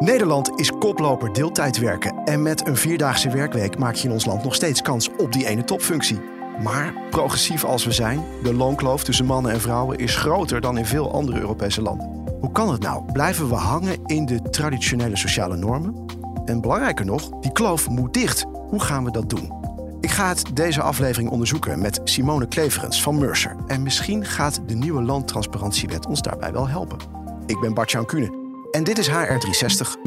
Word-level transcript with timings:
Nederland 0.00 0.50
is 0.54 0.70
koploper 0.70 1.32
deeltijd 1.32 1.78
werken. 1.78 2.24
En 2.24 2.42
met 2.42 2.66
een 2.66 2.76
vierdaagse 2.76 3.30
werkweek 3.30 3.78
maak 3.78 3.94
je 3.94 4.08
in 4.08 4.12
ons 4.12 4.24
land 4.24 4.44
nog 4.44 4.54
steeds 4.54 4.82
kans 4.82 5.08
op 5.16 5.32
die 5.32 5.46
ene 5.46 5.64
topfunctie. 5.64 6.20
Maar 6.62 6.94
progressief 7.10 7.64
als 7.64 7.84
we 7.84 7.92
zijn, 7.92 8.24
de 8.42 8.54
loonkloof 8.54 9.04
tussen 9.04 9.26
mannen 9.26 9.52
en 9.52 9.60
vrouwen 9.60 9.98
is 9.98 10.16
groter 10.16 10.60
dan 10.60 10.78
in 10.78 10.86
veel 10.86 11.12
andere 11.12 11.40
Europese 11.40 11.82
landen. 11.82 12.24
Hoe 12.40 12.52
kan 12.52 12.72
het 12.72 12.82
nou? 12.82 13.12
Blijven 13.12 13.48
we 13.48 13.54
hangen 13.54 13.98
in 14.06 14.26
de 14.26 14.42
traditionele 14.50 15.16
sociale 15.16 15.56
normen? 15.56 16.06
En 16.44 16.60
belangrijker 16.60 17.04
nog, 17.04 17.28
die 17.40 17.52
kloof 17.52 17.88
moet 17.88 18.14
dicht. 18.14 18.44
Hoe 18.68 18.80
gaan 18.80 19.04
we 19.04 19.10
dat 19.10 19.30
doen? 19.30 19.52
Ik 20.00 20.10
ga 20.10 20.28
het 20.28 20.56
deze 20.56 20.82
aflevering 20.82 21.30
onderzoeken 21.30 21.80
met 21.80 22.00
Simone 22.04 22.48
Kleverens 22.48 23.02
van 23.02 23.18
Mercer. 23.18 23.56
En 23.66 23.82
misschien 23.82 24.24
gaat 24.24 24.60
de 24.66 24.74
nieuwe 24.74 25.02
loontransparantiewet 25.02 26.06
ons 26.06 26.22
daarbij 26.22 26.52
wel 26.52 26.68
helpen. 26.68 26.98
Ik 27.46 27.60
ben 27.60 27.74
Bart-Jan 27.74 28.06
Kuhne 28.06 28.39
en 28.70 28.84
dit 28.84 28.98
is 28.98 29.08
HR360, 29.08 30.00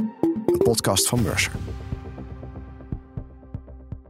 een 0.45 0.57
podcast 0.63 1.07
van 1.07 1.21
Mercer. 1.21 1.51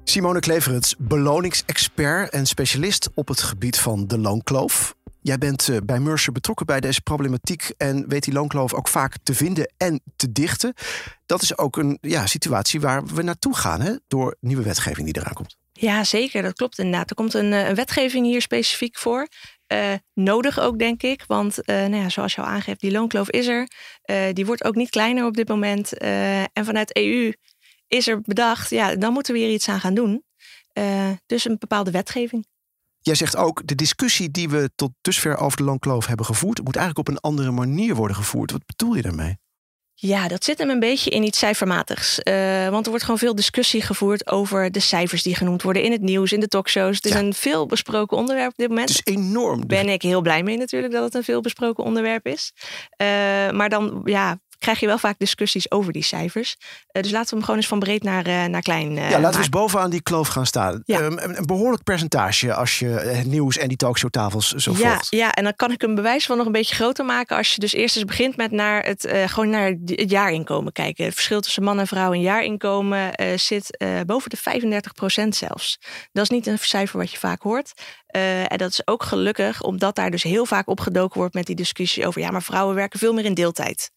Simone 0.04 0.40
Kleverens, 0.40 0.96
beloningsexpert 0.98 2.30
en 2.30 2.46
specialist 2.46 3.10
op 3.14 3.28
het 3.28 3.42
gebied 3.42 3.80
van 3.80 4.08
de 4.08 4.18
loonkloof. 4.18 4.96
Jij 5.22 5.38
bent 5.38 5.70
eh, 5.70 5.78
bij 5.86 6.00
Mercer 6.00 6.32
betrokken 6.32 6.66
bij 6.66 6.80
deze 6.80 7.02
problematiek 7.02 7.72
en 7.78 8.10
weet 8.10 8.24
die 8.24 8.34
loonkloof 8.34 8.74
ook 8.74 8.88
vaak 8.88 9.18
te 9.24 9.34
vinden 9.34 9.74
en 9.78 10.02
te 10.16 10.32
dichten. 10.32 10.74
Dat 11.26 11.42
is 11.42 11.58
ook 11.58 11.78
een 11.78 11.98
ja, 12.02 12.26
situatie 12.26 12.82
waar 12.82 13.06
we 13.06 13.22
naartoe 13.22 13.56
gaan 13.56 13.82
hè, 13.82 13.96
door 14.08 14.36
nieuwe 14.40 14.64
wetgeving 14.64 15.14
die 15.14 15.22
eraan 15.22 15.34
komt. 15.34 15.58
Ja, 15.72 16.04
zeker. 16.04 16.42
Dat 16.42 16.54
klopt 16.54 16.78
inderdaad. 16.78 17.10
Er 17.10 17.16
komt 17.16 17.34
een, 17.34 17.54
eh, 17.54 17.68
een 17.68 17.76
wetgeving 17.76 18.26
hier 18.26 18.42
specifiek 18.42 18.98
voor. 18.98 19.28
Uh, 19.74 19.94
nodig 20.14 20.60
ook, 20.60 20.80
denk 20.80 21.04
ik. 21.04 21.24
Want 21.28 21.58
uh, 21.58 21.76
nou 21.76 21.96
ja, 21.96 22.10
zoals 22.10 22.36
je 22.36 22.42
al 22.42 22.48
aangeeft, 22.48 22.80
die 22.80 22.92
loonkloof 22.92 23.30
is 23.30 23.48
er. 23.48 23.68
Uh, 24.06 24.26
die 24.34 24.46
wordt 24.46 24.64
ook 24.64 24.76
niet 24.76 24.90
kleiner 24.90 25.26
op 25.26 25.34
dit 25.34 25.48
moment. 25.48 25.98
en 25.98 26.66
vanuit 26.66 26.96
EU 26.96 27.34
is 27.88 28.08
er 28.08 28.22
bedacht, 28.22 28.70
ja, 28.70 28.96
dan 28.96 29.14
moeten 29.14 29.34
we 29.34 29.40
hier 29.40 29.50
iets 29.50 29.70
aan 29.70 29.80
gaan 29.80 29.94
doen. 29.94 30.24
dus 31.26 31.46
een 31.46 31.58
bepaalde 31.60 31.92
wetgeving. 31.92 32.46
Jij 33.00 33.16
zegt 33.16 33.36
ook, 33.36 33.68
de 33.68 33.76
discussie 33.76 34.32
die 34.32 34.50
we 34.50 34.72
tot 34.76 34.92
dusver 35.02 35.38
over 35.38 35.58
de 35.58 35.64
loonkloof 35.64 36.06
hebben 36.06 36.26
gevoerd, 36.26 36.64
moet 36.64 36.76
eigenlijk 36.76 37.08
op 37.08 37.16
een 37.16 37.22
andere 37.22 37.52
manier 37.52 37.96
worden 37.96 38.16
gevoerd. 38.16 38.52
Wat 38.52 38.66
bedoel 38.66 38.96
je 38.96 39.02
daarmee? 39.02 39.38
Ja, 40.06 40.28
dat 40.28 40.44
zit 40.44 40.58
hem 40.58 40.70
een 40.70 40.80
beetje 40.80 41.10
in 41.10 41.24
iets 41.24 41.40
cijfermatigs. 41.40 42.20
Uh, 42.24 42.70
want 42.70 42.84
er 42.84 42.90
wordt 42.90 43.04
gewoon 43.04 43.20
veel 43.20 43.36
discussie 43.36 43.82
gevoerd 43.82 44.28
over 44.28 44.72
de 44.72 44.80
cijfers 44.80 45.24
die 45.24 45.36
genoemd 45.36 45.62
worden 45.62 45.84
in 45.84 45.92
het 45.92 46.02
nieuws, 46.02 46.32
in 46.32 46.40
de 46.40 46.48
talkshows. 46.48 46.96
Het 46.96 47.06
is 47.06 47.14
een 47.14 47.34
veel 47.34 47.66
besproken 47.66 48.18
onderwerp 48.18 48.52
op 48.52 48.58
dit 48.58 48.70
moment. 48.70 48.90
Het 48.90 49.02
is 49.08 49.14
enorm. 49.14 49.68
Ben 49.68 49.90
ik 49.90 50.02
heel 50.02 50.22
blij 50.22 50.44
mee 50.44 50.58
natuurlijk 50.58 50.94
dat 50.94 51.04
het 51.04 51.14
een 51.14 51.24
veel 51.24 51.42
besproken 51.42 51.84
onderwerp 51.84 52.26
is. 52.26 52.54
Uh, 52.98 53.08
maar 53.52 53.70
dan, 53.70 54.02
ja, 54.06 54.40
krijg 54.64 54.80
je 54.80 54.86
wel 54.86 54.98
vaak 54.98 55.16
discussies 55.18 55.72
over 55.72 55.94
die 55.94 56.04
cijfers. 56.04 56.56
Uh, 56.60 57.02
dus 57.02 57.12
laten 57.12 57.30
we 57.30 57.36
hem 57.36 57.44
gewoon 57.44 57.60
eens 57.60 57.68
van 57.68 57.80
breed 57.80 58.04
naar, 58.04 58.28
uh, 58.28 58.46
naar 58.46 58.62
klein. 58.62 58.92
Uh, 58.92 59.10
ja, 59.10 59.20
laten 59.20 59.32
we 59.32 59.38
eens 59.38 59.50
bovenaan 59.50 59.90
die 59.90 60.02
kloof 60.02 60.28
gaan 60.28 60.46
staan. 60.46 60.82
Ja. 60.86 61.00
Um, 61.00 61.18
een 61.18 61.46
behoorlijk 61.46 61.84
percentage 61.84 62.54
als 62.54 62.80
je 62.80 62.86
het 62.86 63.26
nieuws 63.26 63.58
en 63.58 63.68
die 63.68 63.78
talkshowtafels 63.78 64.52
zo 64.52 64.72
ja, 64.72 64.78
volgt. 64.78 65.08
Ja, 65.10 65.32
en 65.32 65.44
dan 65.44 65.56
kan 65.56 65.72
ik 65.72 65.84
een 65.84 65.96
bewijs 65.96 66.26
van 66.26 66.38
nog 66.38 66.46
een 66.46 66.52
beetje 66.52 66.76
groter 66.76 67.06
maken. 67.06 67.38
Als 67.38 67.54
je 67.54 67.60
dus 67.60 67.74
eerst 67.74 67.96
eens 67.96 68.06
begint 68.06 68.36
met 68.36 68.52
naar 68.52 68.86
het, 68.86 69.14
gewoon 69.26 69.50
naar 69.50 69.76
het 69.86 70.10
jaarinkomen 70.10 70.72
kijken. 70.72 71.06
Het 71.06 71.14
verschil 71.14 71.42
tussen 71.42 71.64
man 71.64 71.80
en 71.80 71.88
vrouw 71.88 72.12
in 72.12 72.22
jaarinkomen 72.22 73.12
zit 73.36 73.78
boven 74.06 74.30
de 74.30 74.38
35 74.38 74.94
procent 74.94 75.36
zelfs. 75.36 75.80
Dat 76.12 76.24
is 76.24 76.30
niet 76.30 76.48
een 76.48 76.58
cijfer 76.60 77.00
wat 77.00 77.12
je 77.12 77.18
vaak 77.18 77.42
hoort. 77.42 77.74
Uh, 78.16 78.52
en 78.52 78.58
dat 78.58 78.70
is 78.70 78.88
ook 78.88 79.04
gelukkig, 79.04 79.62
omdat 79.62 79.96
daar 79.96 80.12
dus 80.12 80.24
heel 80.24 80.46
vaak 80.46 80.70
opgedoken 80.70 81.20
wordt 81.20 81.34
met 81.34 81.46
die 81.46 81.56
discussie 81.56 82.08
over 82.08 82.22
ja, 82.22 82.32
maar 82.32 82.44
vrouwen 82.44 82.76
werken 82.76 83.00
veel 83.00 83.14
meer 83.14 83.26
in 83.26 83.34
deeltijd. 83.34 83.92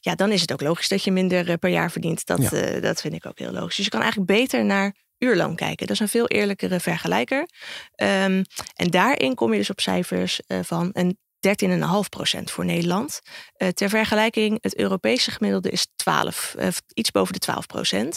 Ja, 0.00 0.14
dan 0.14 0.32
is 0.32 0.40
het 0.40 0.52
ook 0.52 0.60
logisch 0.60 0.88
dat 0.88 1.04
je 1.04 1.12
minder 1.12 1.48
uh, 1.48 1.54
per 1.60 1.70
jaar 1.70 1.90
verdient. 1.90 2.26
Dat, 2.26 2.50
ja. 2.50 2.74
uh, 2.74 2.82
dat 2.82 3.00
vind 3.00 3.14
ik 3.14 3.26
ook 3.26 3.38
heel 3.38 3.52
logisch. 3.52 3.76
Dus 3.76 3.84
je 3.84 3.90
kan 3.90 4.02
eigenlijk 4.02 4.30
beter 4.30 4.64
naar 4.64 4.94
uurloon 5.18 5.56
kijken. 5.56 5.86
Dat 5.86 5.96
is 5.96 6.00
een 6.02 6.08
veel 6.08 6.26
eerlijkere 6.26 6.80
vergelijker. 6.80 7.38
Um, 7.38 8.44
en 8.74 8.90
daarin 8.90 9.34
kom 9.34 9.52
je 9.52 9.58
dus 9.58 9.70
op 9.70 9.80
cijfers 9.80 10.40
van 10.62 10.90
een 10.92 11.18
13,5% 11.46 12.42
voor 12.44 12.64
Nederland. 12.64 13.20
Uh, 13.58 13.68
ter 13.68 13.88
vergelijking, 13.88 14.58
het 14.60 14.76
Europese 14.78 15.30
gemiddelde 15.30 15.70
is 15.70 15.86
12, 15.96 16.54
uh, 16.58 16.68
iets 16.94 17.10
boven 17.10 17.34
de 17.38 17.54
12%. 17.96 18.08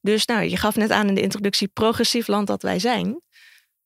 Dus 0.00 0.26
nou, 0.26 0.42
je 0.42 0.56
gaf 0.56 0.76
net 0.76 0.90
aan 0.90 1.08
in 1.08 1.14
de 1.14 1.20
introductie 1.20 1.68
progressief 1.68 2.26
land 2.26 2.46
dat 2.46 2.62
wij 2.62 2.78
zijn. 2.78 3.20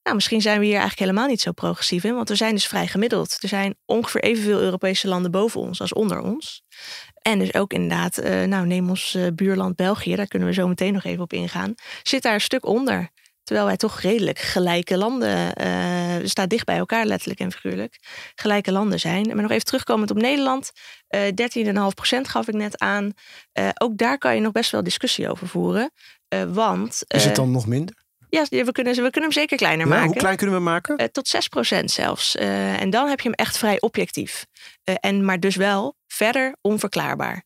Nou, 0.06 0.19
misschien 0.19 0.41
zijn 0.41 0.59
we 0.59 0.65
hier 0.65 0.78
eigenlijk 0.78 1.00
helemaal 1.00 1.28
niet 1.28 1.41
zo 1.41 1.53
progressief 1.53 2.05
in, 2.05 2.15
want 2.15 2.28
we 2.28 2.34
zijn 2.34 2.55
dus 2.55 2.67
vrij 2.67 2.87
gemiddeld. 2.87 3.39
Er 3.41 3.49
zijn 3.49 3.77
ongeveer 3.84 4.22
evenveel 4.22 4.61
Europese 4.61 5.09
landen 5.09 5.31
boven 5.31 5.61
ons 5.61 5.81
als 5.81 5.93
onder 5.93 6.21
ons. 6.21 6.62
En 7.22 7.39
dus 7.39 7.55
ook 7.55 7.72
inderdaad, 7.72 8.25
uh, 8.25 8.43
nou 8.43 8.67
neem 8.67 8.89
ons 8.89 9.15
uh, 9.15 9.27
buurland 9.34 9.77
België, 9.77 10.17
daar 10.17 10.27
kunnen 10.27 10.49
we 10.49 10.55
zo 10.55 10.69
meteen 10.69 10.93
nog 10.93 11.05
even 11.05 11.22
op 11.22 11.33
ingaan, 11.33 11.75
zit 12.03 12.22
daar 12.22 12.34
een 12.34 12.41
stuk 12.41 12.67
onder. 12.67 13.11
Terwijl 13.43 13.67
wij 13.67 13.77
toch 13.77 14.00
redelijk 14.00 14.39
gelijke 14.39 14.97
landen, 14.97 15.62
uh, 15.62 16.15
staan 16.23 16.49
dicht 16.49 16.65
bij 16.65 16.77
elkaar 16.77 17.06
letterlijk 17.06 17.41
en 17.41 17.53
figuurlijk, 17.53 17.99
gelijke 18.34 18.73
landen 18.73 19.00
zijn. 19.00 19.27
Maar 19.27 19.43
nog 19.43 19.50
even 19.50 19.65
terugkomend 19.65 20.11
op 20.11 20.17
Nederland, 20.17 20.73
13,5% 21.17 22.21
gaf 22.21 22.49
ik 22.49 22.55
net 22.55 22.78
aan. 22.78 23.12
ook 23.75 23.97
daar 23.97 24.19
kan 24.19 24.34
je 24.34 24.41
nog 24.41 24.53
best 24.53 24.71
wel 24.71 24.83
discussie 24.83 25.31
over 25.31 25.49
voeren. 25.49 25.91
want, 26.53 27.03
Is 27.06 27.25
het 27.25 27.37
dan 27.37 27.50
nog 27.50 27.67
minder? 27.67 28.06
Ja, 28.31 28.47
we 28.48 28.72
kunnen, 28.72 28.94
we 28.94 29.10
kunnen 29.10 29.22
hem 29.22 29.32
zeker 29.32 29.56
kleiner 29.56 29.87
ja, 29.87 29.92
maken. 29.92 30.06
Hoe 30.06 30.16
klein 30.16 30.37
kunnen 30.37 30.56
we 30.56 30.62
hem 30.62 30.72
maken? 30.72 31.00
Uh, 31.00 31.06
tot 31.06 31.81
6% 31.81 31.84
zelfs. 31.84 32.37
Uh, 32.37 32.81
en 32.81 32.91
dan 32.91 33.09
heb 33.09 33.20
je 33.20 33.28
hem 33.28 33.38
echt 33.38 33.59
vrij 33.59 33.81
objectief. 33.81 34.47
Uh, 34.84 34.94
en, 35.00 35.25
maar 35.25 35.41
dus 35.41 35.56
wel 35.56 35.97
verder 36.06 36.56
onverklaarbaar. 36.60 37.44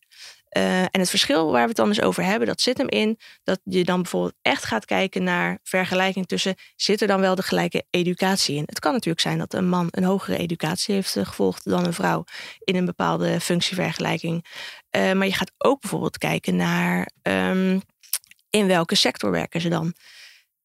en 0.48 0.88
het 1.00 1.10
verschil 1.10 1.50
waar 1.50 1.62
we 1.62 1.68
het 1.68 1.76
dan 1.76 1.88
eens 1.88 2.00
over 2.00 2.24
hebben, 2.24 2.48
dat 2.48 2.60
zit 2.60 2.78
hem 2.78 2.88
in 2.88 3.18
dat 3.44 3.60
je 3.64 3.84
dan 3.84 4.02
bijvoorbeeld 4.02 4.34
echt 4.42 4.64
gaat 4.64 4.84
kijken 4.84 5.22
naar 5.22 5.58
vergelijking 5.62 6.26
tussen 6.26 6.54
zit 6.76 7.00
er 7.00 7.06
dan 7.06 7.20
wel 7.20 7.34
de 7.34 7.42
gelijke 7.42 7.84
educatie 7.90 8.56
in. 8.56 8.62
Het 8.66 8.78
kan 8.78 8.92
natuurlijk 8.92 9.20
zijn 9.20 9.38
dat 9.38 9.54
een 9.54 9.68
man 9.68 9.86
een 9.90 10.04
hogere 10.04 10.36
educatie 10.36 10.94
heeft 10.94 11.16
gevolgd 11.22 11.64
dan 11.64 11.86
een 11.86 11.92
vrouw 11.92 12.24
in 12.64 12.76
een 12.76 12.84
bepaalde 12.84 13.40
functievergelijking. 13.40 14.44
maar 14.90 15.26
je 15.26 15.34
gaat 15.34 15.52
ook 15.58 15.80
bijvoorbeeld 15.80 16.18
kijken 16.18 16.56
naar 16.56 17.10
um, 17.22 17.82
in 18.50 18.66
welke 18.66 18.94
sector 18.94 19.30
werken 19.30 19.60
ze 19.60 19.68
dan 19.68 19.94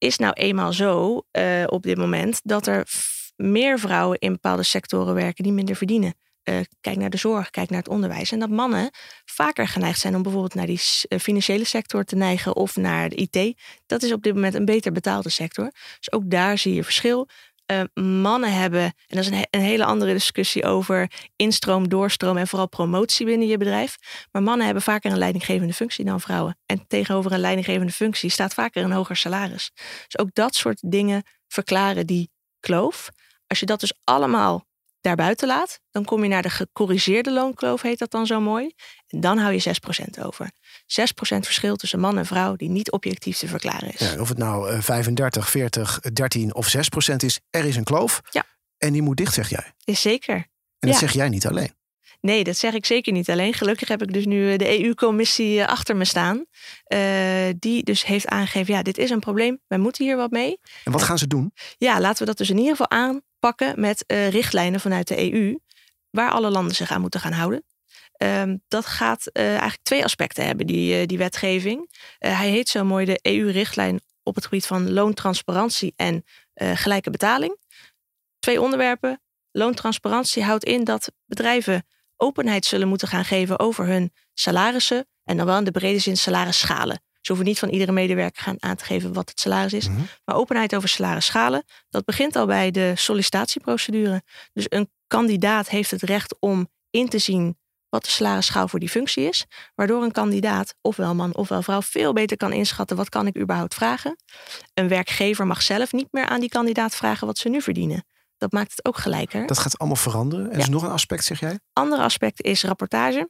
is 0.06 0.18
nou 0.18 0.34
eenmaal 0.34 0.74
zo 0.74 1.22
uh, 1.32 1.64
op 1.66 1.84
dit 1.84 1.98
moment 1.98 2.40
dat 2.44 2.68
er 2.68 2.88
meer 3.36 3.80
vrouwen 3.80 4.20
in 4.20 4.32
bepaalde 4.32 4.64
sectoren 4.64 5.14
werken 5.14 5.44
die 5.44 5.54
minder 5.54 5.76
verdienen. 5.76 6.14
Uh, 6.50 6.60
kijk 6.82 6.98
naar 6.98 7.10
de 7.10 7.18
zorg, 7.18 7.50
kijk 7.50 7.70
naar 7.70 7.80
het 7.80 7.90
onderwijs. 7.90 8.32
En 8.32 8.40
dat 8.40 8.50
mannen 8.50 8.90
vaker 9.26 9.68
geneigd 9.68 10.00
zijn 10.00 10.16
om 10.16 10.22
bijvoorbeeld 10.22 10.54
naar 10.54 10.66
die 10.66 10.80
financiële 11.20 11.64
sector 11.64 12.04
te 12.04 12.16
neigen 12.16 12.56
of 12.56 12.76
naar 12.76 13.10
de 13.10 13.16
IT. 13.16 13.62
Dat 13.86 14.04
is 14.04 14.12
op 14.12 14.24
dit 14.24 14.34
moment 14.34 14.54
een 14.54 14.66
beter 14.66 14.92
betaalde 14.92 15.30
sector. 15.30 15.72
Dus 15.98 16.12
ook 16.12 16.30
daar 16.30 16.58
zie 16.58 16.74
je 16.74 16.84
verschil. 16.84 17.28
Uh, 17.72 18.04
mannen 18.04 18.54
hebben, 18.54 18.82
en 18.82 18.94
dat 19.08 19.20
is 19.20 19.28
een, 19.28 19.48
een, 19.50 19.62
hele 19.62 19.86
andere 19.86 20.14
discussie 20.14 20.64
over 20.64 21.12
instroom, 21.36 21.90
doorstroom 21.90 22.38
en 22.38 22.48
vooral 22.48 22.68
promotie 22.68 23.26
binnen 23.26 23.48
je 23.48 23.58
bedrijf. 23.58 23.96
Maar 24.32 24.44
mannen 24.44 24.66
hebben 24.66 24.84
vaker 24.84 25.12
een 25.12 25.18
leidinggevende 25.18 25.74
functie 25.74 26.06
dan 26.06 26.22
vrouwen. 26.22 26.58
En 26.66 26.88
tegenover 26.88 27.32
een 27.32 27.40
leidinggevende 27.40 27.92
functie 27.92 28.30
staat 28.30 28.54
vaker 28.54 28.84
een 28.84 28.92
hoger 28.92 29.16
salaris. 29.16 29.72
Dus 30.06 30.18
ook 30.18 30.30
dat 30.34 30.56
soort 30.56 30.92
dingen 30.92 31.24
verklaren 31.48 32.06
die 32.06 32.30
kloof. 32.60 33.10
Als 33.48 33.60
je 33.60 33.66
dat 33.66 33.80
dus 33.80 33.94
allemaal 34.04 34.66
daarbuiten 35.06 35.48
laat, 35.48 35.80
dan 35.92 36.06
kom 36.06 36.24
je 36.24 36.30
naar 36.30 36.42
de 36.42 36.50
gecorrigeerde 36.50 37.32
loonkloof, 37.32 37.82
heet 37.82 38.00
dat 38.00 38.12
dan 38.12 38.26
zo 38.26 38.40
mooi. 38.40 38.74
En 39.08 39.20
dan 39.20 39.38
hou 39.38 39.54
je 39.54 39.76
6% 40.20 40.24
over. 40.24 40.52
6% 40.52 40.56
verschil 41.40 41.76
tussen 41.76 42.00
man 42.00 42.18
en 42.18 42.26
vrouw 42.26 42.56
die 42.56 42.70
niet 42.70 42.92
objectief 42.92 43.38
te 43.38 43.48
verklaren 43.48 43.94
is. 43.94 44.00
Ja, 44.00 44.20
of 44.20 44.30
het 44.30 44.38
nou 44.38 44.82
35, 44.82 45.50
40, 45.50 46.00
13 46.00 46.56
of 46.56 46.76
6% 47.12 47.16
is, 47.16 47.40
er 47.50 47.66
is 47.66 47.76
een 47.76 47.84
kloof. 47.84 48.22
Ja. 48.30 48.44
En 48.78 48.94
die 48.94 49.02
moet 49.02 49.18
dicht, 49.18 49.34
zeg 49.34 49.50
jij. 49.50 49.74
Is 49.84 50.02
zeker. 50.02 50.36
En 50.36 50.90
dat 50.90 50.94
ja. 50.94 51.00
zeg 51.00 51.14
jij 51.14 51.30
niet 51.30 51.48
alleen. 51.48 51.74
Nee, 52.22 52.44
dat 52.44 52.58
zeg 52.58 52.74
ik 52.74 52.86
zeker 52.86 53.14
niet 53.14 53.30
alleen. 53.30 53.54
Gelukkig 53.54 53.88
heb 53.88 54.02
ik 54.02 54.14
dus 54.14 54.26
nu 54.26 54.58
de 54.58 54.84
EU-commissie 54.84 55.66
achter 55.66 55.96
me 55.96 56.06
staan. 56.06 56.46
Uh, 56.88 57.00
die 57.60 57.84
dus 57.84 58.06
heeft 58.06 58.28
aangegeven, 58.28 58.74
ja, 58.74 58.82
dit 58.82 58.98
is 58.98 59.10
een 59.10 59.20
probleem. 59.20 59.60
Wij 59.68 59.78
moeten 59.78 60.06
hier 60.06 60.16
wat 60.16 60.32
mee. 60.32 60.60
En 60.84 60.92
wat 60.92 61.04
gaan 61.04 61.18
ze 61.18 61.28
doen? 61.28 61.54
Ja, 61.78 62.00
laten 62.00 62.20
we 62.20 62.26
dat 62.26 62.38
dus 62.38 62.50
in 62.50 62.58
ieder 62.58 62.72
geval 62.72 62.98
aanpakken 63.46 63.80
met 63.82 64.04
uh, 64.08 64.30
richtlijnen 64.30 64.80
vanuit 64.80 65.08
de 65.08 65.34
EU. 65.34 65.58
Waar 66.10 66.32
alle 66.32 66.50
landen 66.50 66.76
zich 66.76 66.92
aan 66.92 67.02
moeten 67.02 67.20
gaan 67.20 67.32
houden. 67.32 67.64
Um, 68.18 68.62
dat 68.68 68.86
gaat 68.86 69.30
uh, 69.34 69.48
eigenlijk 69.48 69.84
twee 69.84 70.04
aspecten 70.04 70.46
hebben, 70.46 70.68
die, 70.68 71.06
die 71.06 71.18
wetgeving. 71.18 71.92
hij 72.18 72.50
heet 72.50 72.70
zo 72.70 72.84
mooi 72.84 73.06
de 73.06 73.20
EU-richtlijn 73.22 74.02
op 74.24 74.36
het 74.36 74.44
gebied 74.44 74.66
van 74.66 74.92
loontransparantie 74.92 75.94
en 75.96 76.24
gelijke 76.56 77.10
betaling. 77.10 77.58
Twee 78.40 78.62
onderwerpen. 78.62 79.22
Loontransparantie 79.52 80.44
houdt 80.44 80.64
in 80.64 80.84
dat 80.84 81.12
bedrijven 81.26 81.86
openheid 82.18 82.66
zullen 82.66 82.88
moeten 82.88 83.08
gaan 83.08 83.26
geven 83.26 83.60
over 83.60 83.86
hun 83.86 84.14
salarissen. 84.34 85.08
En 85.24 85.38
dan 85.38 85.46
wel 85.46 85.58
in 85.58 85.64
de 85.64 85.72
brede 85.72 86.00
zin 86.00 86.18
salarisschalen. 86.18 87.02
Ze 87.26 87.32
hoeven 87.32 87.50
niet 87.50 87.60
van 87.60 87.70
iedere 87.70 87.92
medewerker 87.92 88.44
gaan 88.44 88.56
aan 88.60 88.76
te 88.76 88.86
geven 88.86 89.14
wat 89.14 89.30
het 89.30 89.40
salaris 89.40 89.74
is. 89.74 89.88
Mm 89.88 89.96
-hmm. 89.96 90.08
Maar 90.26 90.36
openheid 90.36 90.76
over 90.76 90.90
salarisschalen, 90.90 91.64
dat 91.90 92.06
begint 92.06 92.36
al 92.36 92.46
bij 92.46 92.72
de 92.72 92.92
sollicitatieprocedure. 92.96 94.24
Dus 94.54 94.66
een 94.70 94.90
kandidaat 95.08 95.70
heeft 95.70 95.92
het 95.92 96.02
recht 96.02 96.36
om 96.40 96.68
in 96.90 97.10
te 97.10 97.18
zien 97.18 97.58
wat 97.90 98.04
de 98.04 98.10
salarisschaal 98.10 98.68
voor 98.68 98.80
die 98.80 98.90
functie 98.90 99.28
is. 99.28 99.46
Waardoor 99.76 100.04
een 100.04 100.12
kandidaat, 100.12 100.76
ofwel 100.82 101.16
man 101.16 101.36
ofwel 101.36 101.62
vrouw, 101.62 101.82
veel 101.82 102.14
beter 102.14 102.38
kan 102.38 102.54
inschatten 102.54 102.98
wat 102.98 103.10
kan 103.10 103.28
ik 103.28 103.38
überhaupt 103.38 103.74
vragen. 103.74 104.16
Een 104.74 104.88
werkgever 104.88 105.48
mag 105.48 105.62
zelf 105.62 105.92
niet 105.92 106.08
meer 106.12 106.26
aan 106.26 106.40
die 106.40 106.50
kandidaat 106.50 106.96
vragen 106.96 107.28
wat 107.28 107.38
ze 107.38 107.50
nu 107.50 107.62
verdienen. 107.62 108.06
Dat 108.38 108.52
maakt 108.52 108.72
het 108.72 108.86
ook 108.86 108.98
gelijker. 108.98 109.48
Dat 109.48 109.60
gaat 109.60 109.78
allemaal 109.78 109.98
veranderen. 109.98 110.52
En 110.52 110.60
is 110.60 110.70
nog 110.70 110.84
een 110.84 110.92
aspect, 110.92 111.24
zeg 111.24 111.40
jij? 111.40 111.60
Ander 111.74 112.00
aspect 112.00 112.42
is 112.42 112.64
rapportage. 112.64 113.30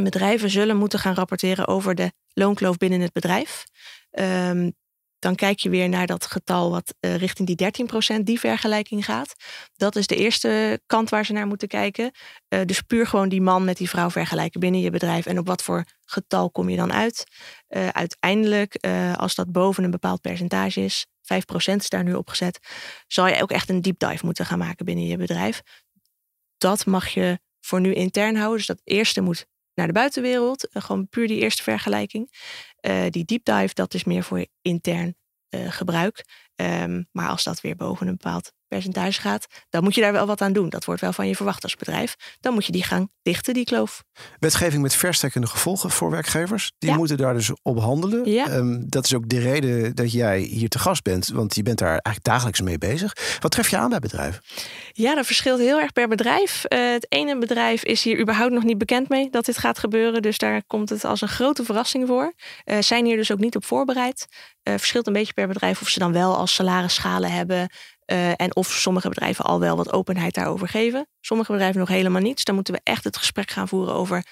Bedrijven 0.00 0.50
zullen 0.50 0.76
moeten 0.76 0.98
gaan 0.98 1.14
rapporteren 1.14 1.66
over 1.66 1.94
de 1.94 2.12
loonkloof 2.32 2.76
binnen 2.76 3.00
het 3.00 3.12
bedrijf. 3.12 3.64
Um, 4.10 4.74
dan 5.18 5.34
kijk 5.34 5.58
je 5.58 5.70
weer 5.70 5.88
naar 5.88 6.06
dat 6.06 6.26
getal 6.26 6.70
wat 6.70 6.94
uh, 7.00 7.16
richting 7.16 7.56
die 7.56 8.18
13% 8.18 8.22
die 8.22 8.40
vergelijking 8.40 9.04
gaat. 9.04 9.34
Dat 9.76 9.96
is 9.96 10.06
de 10.06 10.16
eerste 10.16 10.80
kant 10.86 11.10
waar 11.10 11.24
ze 11.24 11.32
naar 11.32 11.46
moeten 11.46 11.68
kijken. 11.68 12.10
Uh, 12.48 12.60
dus 12.64 12.80
puur 12.80 13.06
gewoon 13.06 13.28
die 13.28 13.40
man 13.40 13.64
met 13.64 13.76
die 13.76 13.88
vrouw 13.88 14.10
vergelijken 14.10 14.60
binnen 14.60 14.80
je 14.80 14.90
bedrijf. 14.90 15.26
En 15.26 15.38
op 15.38 15.46
wat 15.46 15.62
voor 15.62 15.84
getal 16.04 16.50
kom 16.50 16.68
je 16.68 16.76
dan 16.76 16.92
uit? 16.92 17.24
Uh, 17.68 17.88
uiteindelijk, 17.88 18.86
als 19.16 19.34
dat 19.34 19.52
boven 19.52 19.84
een 19.84 19.90
bepaald 19.90 20.20
percentage 20.20 20.80
is, 20.84 21.06
5% 21.34 21.74
is 21.76 21.88
daar 21.88 22.04
nu 22.04 22.14
opgezet, 22.14 22.58
zal 23.06 23.26
je 23.26 23.42
ook 23.42 23.50
echt 23.50 23.68
een 23.68 23.82
deep 23.82 23.98
dive 23.98 24.24
moeten 24.24 24.46
gaan 24.46 24.58
maken 24.58 24.84
binnen 24.84 25.06
je 25.06 25.16
bedrijf. 25.16 25.62
Dat 26.58 26.86
mag 26.86 27.08
je 27.08 27.38
voor 27.60 27.80
nu 27.80 27.94
intern 27.94 28.36
houden. 28.36 28.56
Dus 28.56 28.66
dat 28.66 28.80
eerste 28.84 29.20
moet 29.20 29.46
naar 29.76 29.86
de 29.86 29.92
buitenwereld. 29.92 30.68
gewoon 30.70 31.08
puur 31.08 31.26
die 31.26 31.40
eerste 31.40 31.62
vergelijking. 31.62 32.30
Uh, 32.80 33.04
die 33.10 33.24
deep 33.24 33.44
dive, 33.44 33.74
dat 33.74 33.94
is 33.94 34.04
meer 34.04 34.22
voor 34.22 34.46
intern 34.62 35.16
uh, 35.50 35.72
gebruik. 35.72 36.24
Um, 36.54 37.08
maar 37.12 37.28
als 37.28 37.44
dat 37.44 37.60
weer 37.60 37.76
boven 37.76 38.06
een 38.06 38.16
bepaald 38.16 38.52
percentage 38.68 39.20
gaat, 39.20 39.46
dan 39.70 39.82
moet 39.82 39.94
je 39.94 40.00
daar 40.00 40.12
wel 40.12 40.26
wat 40.26 40.40
aan 40.40 40.52
doen. 40.52 40.68
Dat 40.68 40.84
wordt 40.84 41.00
wel 41.00 41.12
van 41.12 41.28
je 41.28 41.36
verwacht 41.36 41.62
als 41.62 41.76
bedrijf. 41.76 42.14
Dan 42.40 42.54
moet 42.54 42.66
je 42.66 42.72
die 42.72 42.82
gaan 42.82 43.08
dichten, 43.22 43.54
die 43.54 43.64
kloof. 43.64 44.02
Wetgeving 44.38 44.82
met 44.82 44.94
verstrekkende 44.94 45.46
gevolgen 45.46 45.90
voor 45.90 46.10
werkgevers. 46.10 46.72
Die 46.78 46.90
Ja. 46.90 46.96
moeten 46.96 47.16
daar 47.16 47.34
dus 47.34 47.50
op 47.62 47.78
handelen. 47.78 48.30
Ja. 48.30 48.46
Ehm, 48.48 48.82
dat 48.86 49.04
is 49.04 49.14
ook 49.14 49.28
de 49.28 49.38
reden 49.38 49.94
dat 49.94 50.12
jij 50.12 50.40
hier 50.40 50.68
te 50.68 50.78
gast 50.78 51.02
bent. 51.02 51.28
Want 51.28 51.54
je 51.54 51.62
bent 51.62 51.78
daar 51.78 51.88
eigenlijk 51.88 52.24
dagelijks 52.24 52.60
mee 52.60 52.78
bezig. 52.78 53.12
Wat 53.40 53.50
tref 53.50 53.68
je 53.68 53.76
aan 53.76 53.90
bij 53.90 53.98
bedrijven? 53.98 54.42
Ja, 54.92 55.14
dat 55.14 55.26
verschilt 55.26 55.58
heel 55.58 55.80
erg 55.80 55.92
per 55.92 56.08
bedrijf. 56.08 56.64
Eh, 56.64 56.92
het 56.92 57.06
ene 57.08 57.38
bedrijf 57.38 57.82
is 57.84 58.02
hier 58.02 58.20
überhaupt 58.20 58.52
nog 58.52 58.62
niet 58.62 58.78
bekend 58.78 59.08
mee 59.08 59.30
dat 59.30 59.44
dit 59.44 59.58
gaat 59.58 59.78
gebeuren. 59.78 60.22
Dus 60.22 60.38
daar 60.38 60.64
komt 60.66 60.88
het 60.88 61.04
als 61.04 61.20
een 61.20 61.28
grote 61.28 61.64
verrassing 61.64 62.06
voor. 62.06 62.32
Eh, 62.64 62.78
zijn 62.80 63.04
hier 63.04 63.16
dus 63.16 63.32
ook 63.32 63.38
niet 63.38 63.56
op 63.56 63.64
voorbereid. 63.64 64.26
Eh, 64.62 64.74
verschilt 64.74 65.06
een 65.06 65.12
beetje 65.12 65.32
per 65.32 65.48
bedrijf 65.48 65.80
of 65.80 65.88
ze 65.88 65.98
dan 65.98 66.12
wel 66.12 66.36
als 66.36 66.54
salarisschalen 66.54 67.30
hebben. 67.32 67.68
Eh, 68.06 68.30
en 68.30 68.56
of 68.56 68.66
sommige 68.72 69.08
bedrijven 69.08 69.44
al 69.44 69.60
wel 69.60 69.76
wat 69.76 69.92
openheid 69.92 70.34
daarover 70.34 70.68
geven. 70.68 71.08
Sommige 71.20 71.52
bedrijven 71.52 71.80
nog 71.80 71.88
helemaal 71.88 72.22
niet. 72.22 72.34
Dus 72.34 72.44
dan 72.44 72.54
moeten 72.54 72.74
we 72.74 72.80
echt 72.82 73.04
het 73.04 73.16
gesprek 73.16 73.50
gaan 73.50 73.68
voeren 73.68 73.94
over. 73.94 74.26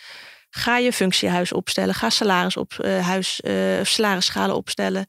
Ga 0.51 0.79
je 0.79 0.93
functiehuis 0.93 1.53
opstellen? 1.53 1.95
Ga 1.95 2.11
salaris 2.11 2.57
op, 2.57 2.73
eh, 2.73 3.07
huis, 3.07 3.41
eh, 3.41 3.55
salarisschalen 3.83 4.57
opstellen? 4.57 5.07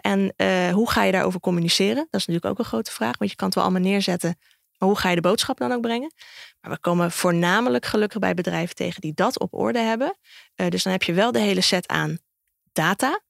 En 0.00 0.34
hoe 0.72 0.90
ga 0.90 1.04
je 1.04 1.12
daarover 1.12 1.40
communiceren? 1.40 2.06
Dat 2.10 2.20
is 2.20 2.26
natuurlijk 2.26 2.46
ook 2.46 2.58
een 2.58 2.64
grote 2.64 2.90
vraag, 2.90 3.18
want 3.18 3.30
je 3.30 3.36
kan 3.36 3.46
het 3.46 3.56
wel 3.56 3.64
allemaal 3.64 3.82
neerzetten. 3.82 4.38
Maar 4.78 4.88
hoe 4.88 4.98
ga 4.98 5.08
je 5.08 5.14
de 5.14 5.20
boodschap 5.20 5.58
dan 5.58 5.72
ook 5.72 5.80
brengen? 5.80 6.12
Maar 6.60 6.70
we 6.70 6.78
komen 6.78 7.10
voornamelijk 7.10 7.86
gelukkig 7.86 8.18
bij 8.18 8.34
bedrijven 8.34 8.74
tegen 8.74 9.00
die 9.00 9.14
dat 9.14 9.38
op 9.38 9.54
orde 9.54 9.78
hebben. 9.78 10.18
Dus 10.68 10.82
dan 10.82 10.92
heb 10.92 11.02
je 11.02 11.12
wel 11.12 11.32
de 11.32 11.38
hele 11.38 11.60
set 11.60 11.88
aan 11.88 12.18
data. 12.72 13.20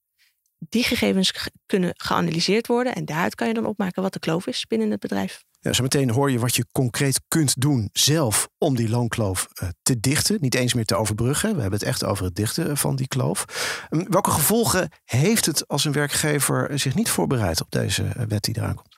Die 0.68 0.82
gegevens 0.84 1.30
ge- 1.30 1.50
kunnen 1.66 1.90
geanalyseerd 1.96 2.66
worden. 2.66 2.94
En 2.94 3.04
daaruit 3.04 3.34
kan 3.34 3.48
je 3.48 3.54
dan 3.54 3.66
opmaken 3.66 4.02
wat 4.02 4.12
de 4.12 4.18
kloof 4.18 4.46
is 4.46 4.64
binnen 4.66 4.90
het 4.90 5.00
bedrijf. 5.00 5.44
Ja, 5.60 5.72
zometeen 5.72 6.10
hoor 6.10 6.30
je 6.30 6.38
wat 6.38 6.56
je 6.56 6.66
concreet 6.72 7.20
kunt 7.28 7.60
doen 7.60 7.88
zelf 7.92 8.48
om 8.58 8.76
die 8.76 8.88
loonkloof 8.88 9.48
eh, 9.54 9.68
te 9.82 10.00
dichten. 10.00 10.36
Niet 10.40 10.54
eens 10.54 10.74
meer 10.74 10.84
te 10.84 10.94
overbruggen. 10.94 11.54
We 11.54 11.60
hebben 11.60 11.78
het 11.78 11.88
echt 11.88 12.04
over 12.04 12.24
het 12.24 12.34
dichten 12.34 12.76
van 12.76 12.96
die 12.96 13.08
kloof. 13.08 13.44
Ehm, 13.90 14.04
welke 14.08 14.30
gevolgen 14.30 14.88
heeft 15.04 15.46
het 15.46 15.68
als 15.68 15.84
een 15.84 15.92
werkgever 15.92 16.78
zich 16.78 16.94
niet 16.94 17.08
voorbereidt 17.08 17.60
op 17.60 17.70
deze 17.70 18.02
eh, 18.04 18.26
wet 18.28 18.42
die 18.42 18.56
eraan 18.56 18.74
komt? 18.74 18.93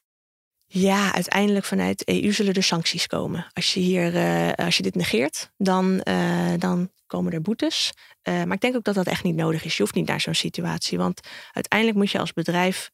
Ja, 0.69 1.15
uiteindelijk 1.15 1.65
vanuit 1.65 2.09
EU 2.09 2.33
zullen 2.33 2.55
er 2.55 2.63
sancties 2.63 3.07
komen. 3.07 3.47
Als 3.53 3.75
je, 3.75 3.81
hier, 3.81 4.17
eh, 4.17 4.65
als 4.67 4.77
je 4.77 4.83
dit 4.83 4.95
negeert, 4.95 5.51
dan, 5.57 6.01
eh, 6.01 6.53
dan 6.59 6.91
komen 7.07 7.33
er 7.33 7.41
boetes. 7.41 7.93
Eh, 8.23 8.35
maar 8.35 8.55
ik 8.55 8.61
denk 8.61 8.77
ook 8.77 8.85
dat 8.85 8.95
dat 8.95 9.07
echt 9.07 9.25
niet 9.25 9.35
nodig 9.35 9.65
is. 9.65 9.77
Je 9.77 9.83
hoeft 9.83 9.95
niet 9.95 10.07
naar 10.07 10.21
zo'n 10.21 10.35
situatie. 10.35 10.99
Want 10.99 11.21
uiteindelijk 11.53 11.99
moet 11.99 12.11
je 12.11 12.19
als 12.19 12.33
bedrijf 12.33 12.91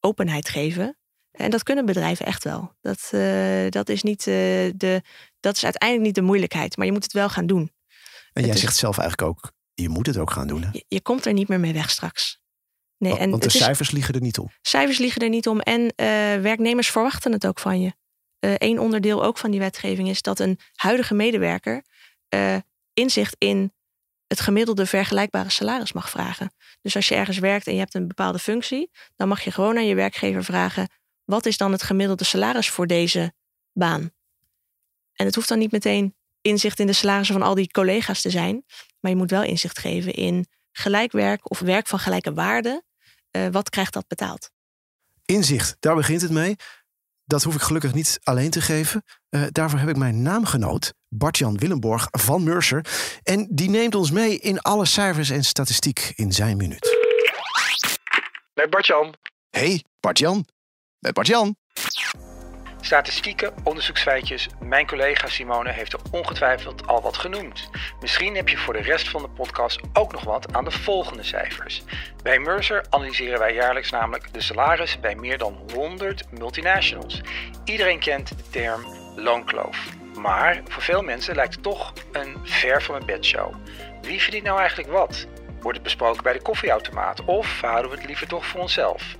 openheid 0.00 0.48
geven. 0.48 0.98
En 1.30 1.50
dat 1.50 1.62
kunnen 1.62 1.86
bedrijven 1.86 2.26
echt 2.26 2.44
wel. 2.44 2.72
Dat, 2.80 3.08
dat, 3.72 3.88
is 3.88 4.02
niet, 4.02 4.24
de, 4.24 5.02
dat 5.40 5.56
is 5.56 5.64
uiteindelijk 5.64 6.06
niet 6.06 6.14
de 6.14 6.22
moeilijkheid. 6.22 6.76
Maar 6.76 6.86
je 6.86 6.92
moet 6.92 7.02
het 7.02 7.12
wel 7.12 7.28
gaan 7.28 7.46
doen. 7.46 7.72
En 8.32 8.46
jij 8.46 8.56
zegt 8.56 8.76
zelf 8.76 8.98
eigenlijk 8.98 9.30
ook, 9.30 9.52
je 9.74 9.88
moet 9.88 10.06
het 10.06 10.16
ook 10.16 10.30
gaan 10.30 10.46
doen. 10.46 10.62
Hè? 10.62 10.68
Je, 10.72 10.84
je 10.88 11.02
komt 11.02 11.26
er 11.26 11.32
niet 11.32 11.48
meer 11.48 11.60
mee 11.60 11.72
weg 11.72 11.90
straks. 11.90 12.39
Nee, 13.00 13.10
Want- 13.10 13.22
en 13.22 13.30
Want 13.30 13.42
de 13.42 13.48
is- 13.48 13.56
cijfers 13.58 13.90
liegen 13.90 14.14
er 14.14 14.20
niet 14.20 14.38
om. 14.38 14.50
cijfers 14.62 14.98
liegen 14.98 15.22
er 15.22 15.28
niet 15.28 15.48
om. 15.48 15.60
En 15.60 15.92
eh, 15.96 16.06
werknemers 16.40 16.90
verwachten 16.90 17.32
het 17.32 17.46
ook 17.46 17.58
van 17.58 17.80
je. 17.80 17.92
Eén 18.40 18.78
onderdeel 18.78 19.24
ook 19.24 19.38
van 19.38 19.50
die 19.50 19.60
wetgeving 19.60 20.08
is 20.08 20.22
dat 20.22 20.38
een 20.38 20.58
huidige 20.74 21.14
medewerker 21.14 21.84
eh, 22.28 22.56
inzicht 22.94 23.34
in 23.38 23.72
het 24.26 24.40
gemiddelde 24.40 24.86
vergelijkbare 24.86 25.50
salaris 25.50 25.92
mag 25.92 26.10
vragen. 26.10 26.52
Dus 26.82 26.96
als 26.96 27.08
je 27.08 27.14
ergens 27.14 27.38
werkt 27.38 27.66
en 27.66 27.72
je 27.72 27.78
hebt 27.78 27.94
een 27.94 28.08
bepaalde 28.08 28.38
functie, 28.38 28.90
dan 29.16 29.28
mag 29.28 29.40
je 29.44 29.50
gewoon 29.50 29.76
aan 29.76 29.86
je 29.86 29.94
werkgever 29.94 30.44
vragen: 30.44 30.88
wat 31.24 31.46
is 31.46 31.56
dan 31.56 31.72
het 31.72 31.82
gemiddelde 31.82 32.24
salaris 32.24 32.70
voor 32.70 32.86
deze 32.86 33.32
baan? 33.72 34.10
En 35.12 35.26
het 35.26 35.34
hoeft 35.34 35.48
dan 35.48 35.58
niet 35.58 35.72
meteen 35.72 36.14
inzicht 36.40 36.78
in 36.80 36.86
de 36.86 36.92
salarissen 36.92 37.34
van 37.38 37.46
al 37.46 37.54
die 37.54 37.70
collega's 37.70 38.20
te 38.20 38.30
zijn, 38.30 38.64
maar 39.00 39.10
je 39.10 39.16
moet 39.16 39.30
wel 39.30 39.42
inzicht 39.42 39.78
geven 39.78 40.12
in 40.12 40.46
gelijk 40.72 41.12
werk 41.12 41.50
of 41.50 41.58
werk 41.58 41.86
van 41.86 41.98
gelijke 41.98 42.32
waarde. 42.34 42.82
Eh, 43.30 43.46
wat 43.50 43.70
krijgt 43.70 43.92
dat 43.92 44.06
betaald? 44.06 44.50
Inzicht, 45.24 45.76
daar 45.80 45.94
begint 45.94 46.22
het 46.22 46.30
mee. 46.30 46.56
Dat 47.24 47.42
hoef 47.42 47.54
ik 47.54 47.60
gelukkig 47.60 47.94
niet 47.94 48.20
alleen 48.22 48.50
te 48.50 48.60
geven. 48.60 49.04
Eh, 49.28 49.42
daarvoor 49.50 49.78
heb 49.78 49.88
ik 49.88 49.96
mijn 49.96 50.22
naamgenoot, 50.22 50.94
Bart-Jan 51.08 51.58
Willemborg 51.58 52.08
van 52.10 52.42
Mercer. 52.44 52.86
En 53.22 53.46
die 53.50 53.70
neemt 53.70 53.94
ons 53.94 54.10
mee 54.10 54.38
in 54.38 54.60
alle 54.60 54.86
cijfers 54.86 55.30
en 55.30 55.44
statistiek 55.44 56.12
in 56.14 56.32
zijn 56.32 56.56
minuut. 56.56 56.98
Met 58.54 58.70
Bartjan. 58.70 59.14
Hey, 59.50 59.84
Bart-Jan. 60.00 60.46
Met 60.98 61.12
Bart-Jan. 61.12 61.56
Statistieken, 62.80 63.54
onderzoeksfeitjes. 63.64 64.48
Mijn 64.60 64.86
collega 64.86 65.28
Simone 65.28 65.70
heeft 65.70 65.92
er 65.92 66.00
ongetwijfeld 66.10 66.86
al 66.86 67.02
wat 67.02 67.16
genoemd. 67.16 67.70
Misschien 68.00 68.36
heb 68.36 68.48
je 68.48 68.56
voor 68.56 68.72
de 68.72 68.82
rest 68.82 69.08
van 69.08 69.22
de 69.22 69.28
podcast 69.28 69.80
ook 69.92 70.12
nog 70.12 70.24
wat 70.24 70.52
aan 70.52 70.64
de 70.64 70.70
volgende 70.70 71.22
cijfers. 71.22 71.82
Bij 72.22 72.38
Mercer 72.38 72.84
analyseren 72.90 73.38
wij 73.38 73.54
jaarlijks 73.54 73.90
namelijk 73.90 74.32
de 74.32 74.40
salarissen 74.40 75.00
bij 75.00 75.14
meer 75.14 75.38
dan 75.38 75.60
100 75.74 76.24
multinationals. 76.30 77.20
Iedereen 77.64 77.98
kent 77.98 78.28
de 78.28 78.50
term 78.50 78.86
loonkloof. 79.16 79.88
Maar 80.18 80.60
voor 80.68 80.82
veel 80.82 81.02
mensen 81.02 81.34
lijkt 81.34 81.54
het 81.54 81.62
toch 81.62 81.92
een 82.12 82.36
ver 82.42 82.82
van 82.82 82.94
mijn 82.94 83.06
bedshow. 83.06 83.54
Wie 84.02 84.22
verdient 84.22 84.44
nou 84.44 84.58
eigenlijk 84.58 84.90
wat? 84.90 85.26
Wordt 85.60 85.76
het 85.76 85.86
besproken 85.86 86.22
bij 86.22 86.32
de 86.32 86.42
koffieautomaat 86.42 87.24
of 87.24 87.60
houden 87.60 87.90
we 87.90 87.96
het 87.96 88.06
liever 88.06 88.26
toch 88.26 88.46
voor 88.46 88.60
onszelf? 88.60 89.16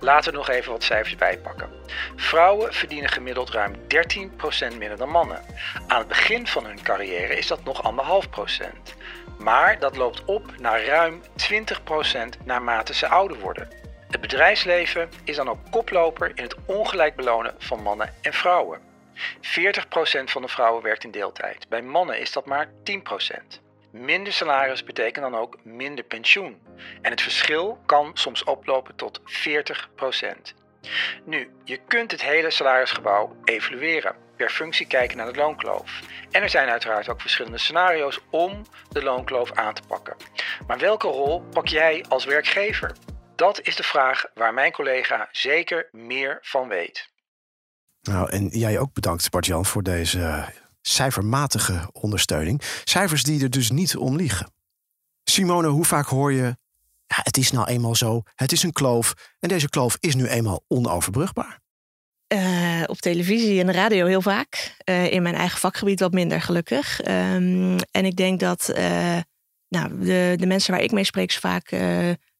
Laten 0.00 0.30
we 0.30 0.36
nog 0.36 0.48
even 0.48 0.72
wat 0.72 0.82
cijfers 0.82 1.16
bijpakken. 1.16 1.70
Vrouwen 2.16 2.74
verdienen 2.74 3.10
gemiddeld 3.10 3.50
ruim 3.50 3.74
13% 3.74 4.76
minder 4.78 4.96
dan 4.96 5.08
mannen. 5.08 5.44
Aan 5.86 5.98
het 5.98 6.08
begin 6.08 6.46
van 6.46 6.64
hun 6.64 6.82
carrière 6.82 7.36
is 7.36 7.46
dat 7.46 7.64
nog 7.64 7.82
1,5%. 7.82 8.66
Maar 9.38 9.78
dat 9.78 9.96
loopt 9.96 10.24
op 10.24 10.58
naar 10.58 10.84
ruim 10.84 11.22
20% 11.22 12.44
naarmate 12.44 12.94
ze 12.94 13.08
ouder 13.08 13.38
worden. 13.38 13.68
Het 14.10 14.20
bedrijfsleven 14.20 15.10
is 15.24 15.36
dan 15.36 15.48
ook 15.48 15.58
koploper 15.70 16.32
in 16.34 16.42
het 16.42 16.56
ongelijk 16.64 17.16
belonen 17.16 17.54
van 17.58 17.82
mannen 17.82 18.14
en 18.22 18.32
vrouwen. 18.32 18.80
40% 19.40 20.24
van 20.24 20.42
de 20.42 20.48
vrouwen 20.48 20.82
werkt 20.82 21.04
in 21.04 21.10
deeltijd. 21.10 21.68
Bij 21.68 21.82
mannen 21.82 22.18
is 22.18 22.32
dat 22.32 22.46
maar 22.46 22.68
10%. 22.68 23.60
Minder 23.92 24.32
salaris 24.32 24.84
betekent 24.84 25.30
dan 25.30 25.40
ook 25.40 25.58
minder 25.64 26.04
pensioen. 26.04 26.62
En 27.02 27.10
het 27.10 27.20
verschil 27.22 27.78
kan 27.86 28.10
soms 28.14 28.44
oplopen 28.44 28.94
tot 28.94 29.20
40%. 29.20 29.24
Nu, 31.24 31.50
je 31.64 31.76
kunt 31.86 32.10
het 32.10 32.22
hele 32.22 32.50
salarisgebouw 32.50 33.36
evalueren. 33.44 34.14
Per 34.36 34.50
functie 34.50 34.86
kijken 34.86 35.16
naar 35.16 35.32
de 35.32 35.38
loonkloof. 35.38 36.00
En 36.30 36.42
er 36.42 36.48
zijn 36.48 36.68
uiteraard 36.68 37.08
ook 37.08 37.20
verschillende 37.20 37.58
scenario's 37.58 38.20
om 38.30 38.62
de 38.90 39.02
loonkloof 39.02 39.52
aan 39.52 39.74
te 39.74 39.82
pakken. 39.88 40.16
Maar 40.66 40.78
welke 40.78 41.08
rol 41.08 41.40
pak 41.40 41.68
jij 41.68 42.04
als 42.08 42.24
werkgever? 42.24 42.92
Dat 43.36 43.60
is 43.60 43.76
de 43.76 43.82
vraag 43.82 44.24
waar 44.34 44.54
mijn 44.54 44.72
collega 44.72 45.28
zeker 45.32 45.88
meer 45.90 46.38
van 46.40 46.68
weet. 46.68 47.10
Nou, 48.02 48.30
en 48.30 48.48
jij 48.48 48.78
ook 48.78 48.92
bedankt, 48.92 49.30
Bart-Jan, 49.30 49.64
voor 49.64 49.82
deze 49.82 50.20
eh, 50.20 50.48
cijfermatige 50.82 51.88
ondersteuning. 51.92 52.62
Cijfers 52.84 53.22
die 53.22 53.42
er 53.42 53.50
dus 53.50 53.70
niet 53.70 53.96
om 53.96 54.16
liegen. 54.16 54.52
Simone, 55.24 55.68
hoe 55.68 55.84
vaak 55.84 56.06
hoor 56.06 56.32
je... 56.32 56.56
Ja, 57.06 57.18
het 57.22 57.36
is 57.36 57.50
nou 57.50 57.66
eenmaal 57.66 57.94
zo, 57.94 58.22
het 58.34 58.52
is 58.52 58.62
een 58.62 58.72
kloof. 58.72 59.14
En 59.40 59.48
deze 59.48 59.68
kloof 59.68 59.96
is 60.00 60.14
nu 60.14 60.26
eenmaal 60.26 60.64
onoverbrugbaar. 60.68 61.60
Uh, 62.34 62.82
op 62.86 62.98
televisie 62.98 63.60
en 63.60 63.72
radio 63.72 64.06
heel 64.06 64.22
vaak. 64.22 64.76
Uh, 64.84 65.12
in 65.12 65.22
mijn 65.22 65.34
eigen 65.34 65.58
vakgebied 65.58 66.00
wat 66.00 66.12
minder 66.12 66.40
gelukkig. 66.40 67.00
Um, 67.00 67.76
en 67.90 68.04
ik 68.04 68.16
denk 68.16 68.40
dat 68.40 68.72
uh, 68.76 69.18
nou, 69.68 69.98
de, 69.98 70.34
de 70.36 70.46
mensen 70.46 70.72
waar 70.72 70.82
ik 70.82 70.92
mee 70.92 71.04
spreek, 71.04 71.32
vaak 71.32 71.70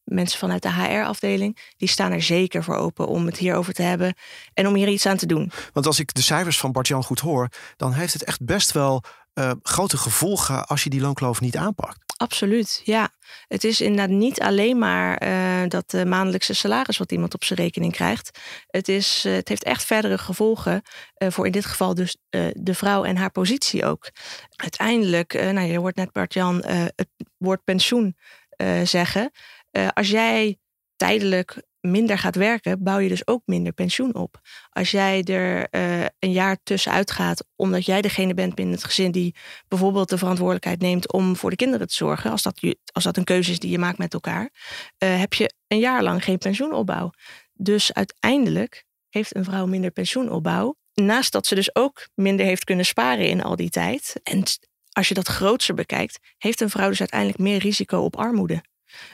mensen 0.03 0.39
vanuit 0.39 0.61
de 0.61 0.73
HR-afdeling, 0.73 1.73
die 1.77 1.87
staan 1.87 2.11
er 2.11 2.21
zeker 2.21 2.63
voor 2.63 2.75
open 2.75 3.07
om 3.07 3.25
het 3.25 3.37
hierover 3.37 3.73
te 3.73 3.81
hebben 3.81 4.13
en 4.53 4.67
om 4.67 4.75
hier 4.75 4.87
iets 4.87 5.05
aan 5.05 5.17
te 5.17 5.25
doen. 5.25 5.51
Want 5.73 5.85
als 5.85 5.99
ik 5.99 6.13
de 6.13 6.21
cijfers 6.21 6.57
van 6.57 6.71
Bart-Jan 6.71 7.03
goed 7.03 7.19
hoor, 7.19 7.49
dan 7.75 7.93
heeft 7.93 8.13
het 8.13 8.23
echt 8.23 8.45
best 8.45 8.71
wel 8.71 9.03
uh, 9.33 9.51
grote 9.61 9.97
gevolgen 9.97 10.65
als 10.65 10.83
je 10.83 10.89
die 10.89 11.01
loonkloof 11.01 11.41
niet 11.41 11.57
aanpakt. 11.57 12.13
Absoluut, 12.17 12.81
ja. 12.83 13.09
Het 13.47 13.63
is 13.63 13.81
inderdaad 13.81 14.09
niet 14.09 14.41
alleen 14.41 14.77
maar 14.77 15.23
uh, 15.23 15.69
dat 15.69 15.93
uh, 15.93 16.03
maandelijkse 16.03 16.53
salaris 16.53 16.97
wat 16.97 17.11
iemand 17.11 17.33
op 17.33 17.43
zijn 17.43 17.59
rekening 17.59 17.93
krijgt. 17.93 18.39
Het, 18.67 18.87
is, 18.87 19.23
het 19.23 19.47
heeft 19.47 19.63
echt 19.63 19.83
verdere 19.83 20.17
gevolgen 20.17 20.81
voor 21.17 21.45
in 21.45 21.51
dit 21.51 21.65
geval 21.65 21.93
dus 21.93 22.17
de 22.53 22.73
vrouw 22.73 23.03
en 23.03 23.17
haar 23.17 23.31
positie 23.31 23.85
ook. 23.85 24.09
Uiteindelijk, 24.55 25.33
nou, 25.33 25.61
je 25.61 25.79
hoort 25.79 25.95
net 25.95 26.11
Bart-Jan 26.11 26.63
het 26.65 27.07
woord 27.37 27.63
pensioen 27.63 28.15
zeggen. 28.83 29.31
Als 29.93 30.09
jij 30.09 30.57
tijdelijk 30.95 31.63
minder 31.87 32.17
gaat 32.17 32.35
werken, 32.35 32.83
bouw 32.83 32.97
je 32.97 33.09
dus 33.09 33.27
ook 33.27 33.41
minder 33.45 33.73
pensioen 33.73 34.15
op. 34.15 34.39
Als 34.69 34.91
jij 34.91 35.23
er 35.23 35.67
uh, 35.71 36.05
een 36.19 36.31
jaar 36.31 36.57
tussenuit 36.63 37.11
gaat, 37.11 37.45
omdat 37.55 37.85
jij 37.85 38.01
degene 38.01 38.33
bent 38.33 38.55
binnen 38.55 38.75
het 38.75 38.83
gezin 38.83 39.11
die 39.11 39.35
bijvoorbeeld 39.67 40.09
de 40.09 40.17
verantwoordelijkheid 40.17 40.81
neemt 40.81 41.11
om 41.11 41.35
voor 41.35 41.49
de 41.49 41.55
kinderen 41.55 41.87
te 41.87 41.93
zorgen, 41.93 42.31
als 42.31 42.41
dat, 42.41 42.59
als 42.91 43.03
dat 43.03 43.17
een 43.17 43.23
keuze 43.23 43.51
is 43.51 43.59
die 43.59 43.71
je 43.71 43.77
maakt 43.77 43.97
met 43.97 44.13
elkaar, 44.13 44.49
uh, 45.03 45.19
heb 45.19 45.33
je 45.33 45.53
een 45.67 45.79
jaar 45.79 46.03
lang 46.03 46.23
geen 46.23 46.37
pensioenopbouw. 46.37 47.11
Dus 47.53 47.93
uiteindelijk 47.93 48.85
heeft 49.09 49.35
een 49.35 49.43
vrouw 49.43 49.65
minder 49.65 49.91
pensioenopbouw. 49.91 50.75
Naast 50.93 51.31
dat 51.31 51.47
ze 51.47 51.55
dus 51.55 51.75
ook 51.75 52.07
minder 52.15 52.45
heeft 52.45 52.63
kunnen 52.63 52.85
sparen 52.85 53.29
in 53.29 53.43
al 53.43 53.55
die 53.55 53.69
tijd. 53.69 54.19
En 54.23 54.43
als 54.91 55.07
je 55.07 55.13
dat 55.13 55.27
grootser 55.27 55.75
bekijkt, 55.75 56.19
heeft 56.37 56.61
een 56.61 56.69
vrouw 56.69 56.89
dus 56.89 56.99
uiteindelijk 56.99 57.39
meer 57.39 57.57
risico 57.57 57.99
op 57.99 58.17
armoede. 58.17 58.61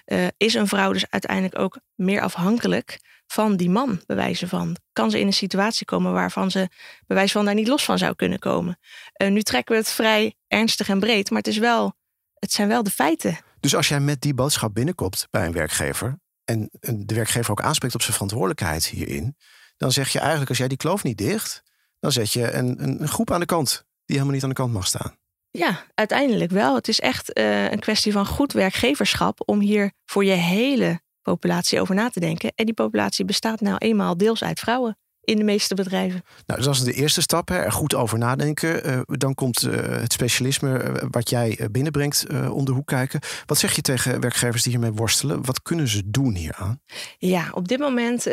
Uh, 0.05 0.27
is 0.37 0.53
een 0.53 0.67
vrouw 0.67 0.93
dus 0.93 1.09
uiteindelijk 1.09 1.59
ook 1.59 1.79
meer 1.95 2.21
afhankelijk 2.21 2.99
van 3.27 3.57
die 3.57 3.69
man, 3.69 4.01
bij 4.05 4.15
wijze 4.15 4.47
van. 4.47 4.77
Kan 4.93 5.11
ze 5.11 5.19
in 5.19 5.27
een 5.27 5.33
situatie 5.33 5.85
komen 5.85 6.13
waarvan 6.13 6.51
ze 6.51 6.69
bij 7.07 7.17
wijze 7.17 7.33
van 7.33 7.45
daar 7.45 7.53
niet 7.53 7.67
los 7.67 7.85
van 7.85 7.97
zou 7.97 8.15
kunnen 8.15 8.39
komen. 8.39 8.79
Uh, 9.21 9.29
nu 9.29 9.41
trekken 9.41 9.75
we 9.75 9.81
het 9.81 9.91
vrij 9.91 10.35
ernstig 10.47 10.89
en 10.89 10.99
breed, 10.99 11.29
maar 11.29 11.39
het, 11.39 11.47
is 11.47 11.57
wel, 11.57 11.95
het 12.33 12.51
zijn 12.51 12.67
wel 12.67 12.83
de 12.83 12.89
feiten. 12.89 13.37
Dus 13.59 13.75
als 13.75 13.87
jij 13.87 13.99
met 13.99 14.21
die 14.21 14.33
boodschap 14.33 14.73
binnenkomt 14.73 15.27
bij 15.29 15.45
een 15.45 15.51
werkgever 15.51 16.19
en 16.43 16.69
de 16.79 17.15
werkgever 17.15 17.51
ook 17.51 17.61
aanspreekt 17.61 17.95
op 17.95 18.01
zijn 18.01 18.13
verantwoordelijkheid 18.13 18.85
hierin, 18.85 19.35
dan 19.77 19.91
zeg 19.91 20.09
je 20.09 20.19
eigenlijk 20.19 20.49
als 20.49 20.57
jij 20.57 20.67
die 20.67 20.77
kloof 20.77 21.03
niet 21.03 21.17
dicht, 21.17 21.63
dan 21.99 22.11
zet 22.11 22.33
je 22.33 22.51
een, 22.51 22.83
een 22.83 23.07
groep 23.07 23.31
aan 23.31 23.39
de 23.39 23.45
kant 23.45 23.85
die 24.05 24.15
helemaal 24.15 24.33
niet 24.33 24.43
aan 24.43 24.49
de 24.49 24.55
kant 24.55 24.73
mag 24.73 24.87
staan. 24.87 25.17
Ja, 25.51 25.83
uiteindelijk 25.93 26.51
wel. 26.51 26.75
Het 26.75 26.87
is 26.87 26.99
echt 26.99 27.37
uh, 27.37 27.71
een 27.71 27.79
kwestie 27.79 28.11
van 28.11 28.25
goed 28.25 28.53
werkgeverschap 28.53 29.41
om 29.45 29.59
hier 29.59 29.91
voor 30.05 30.25
je 30.25 30.31
hele 30.31 31.01
populatie 31.21 31.81
over 31.81 31.95
na 31.95 32.09
te 32.09 32.19
denken. 32.19 32.51
En 32.55 32.65
die 32.65 32.73
populatie 32.73 33.25
bestaat 33.25 33.61
nou 33.61 33.77
eenmaal 33.77 34.17
deels 34.17 34.43
uit 34.43 34.59
vrouwen 34.59 34.97
in 35.23 35.37
de 35.37 35.43
meeste 35.43 35.75
bedrijven. 35.75 36.23
Nou, 36.45 36.59
dus 36.59 36.65
dat 36.65 36.75
is 36.75 36.95
de 36.95 37.01
eerste 37.01 37.21
stap, 37.21 37.49
hè, 37.49 37.55
er 37.55 37.71
goed 37.71 37.95
over 37.95 38.17
nadenken. 38.17 38.87
Uh, 38.87 39.01
dan 39.05 39.35
komt 39.35 39.61
uh, 39.61 39.73
het 39.73 40.13
specialisme 40.13 40.93
wat 41.11 41.29
jij 41.29 41.67
binnenbrengt 41.71 42.25
om 42.51 42.65
de 42.65 42.71
hoek 42.71 42.87
kijken. 42.87 43.19
Wat 43.45 43.57
zeg 43.57 43.75
je 43.75 43.81
tegen 43.81 44.19
werkgevers 44.19 44.63
die 44.63 44.71
hiermee 44.71 44.91
worstelen? 44.91 45.45
Wat 45.45 45.61
kunnen 45.61 45.87
ze 45.87 46.01
doen 46.05 46.35
hieraan? 46.35 46.81
Ja, 47.17 47.49
op 47.51 47.67
dit 47.67 47.79
moment 47.79 48.25